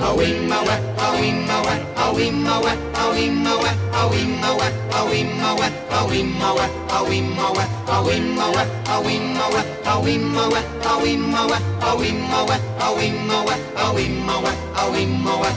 Awing 0.00 0.50
mawa, 0.50 0.76
awing 0.98 1.38
mawa, 1.46 1.74
awing 1.94 2.36
mawa, 2.42 2.72
awing 2.98 3.34
mawa. 3.40 3.89
a 4.00 4.06
wimma 4.08 4.50
wa 4.56 4.66
a 4.96 5.00
wimma 5.10 5.50
wa 5.60 5.68
a 5.92 6.00
wimma 6.08 6.48
wa 6.56 6.66
a 6.88 7.00
wimma 7.04 7.48
wa 7.56 7.64
a 7.86 8.00
wimma 8.06 8.46
wa 8.54 8.62
a 8.88 8.96
wimma 9.04 9.44
wa 9.52 9.62
a 9.84 9.94
wimma 10.00 10.44
wa 10.52 10.60
a 10.88 10.96
wimma 11.02 11.42
wa 11.50 11.58
a 11.84 11.92
wimma 12.00 12.40
wa 12.48 12.56
a 12.80 12.88
wimma 12.96 13.38
wa 13.44 13.54
a 13.76 13.92
wimma 13.92 14.36
wa 14.44 14.52
a 14.74 14.84
wimma 14.92 15.34
wa 15.42 15.50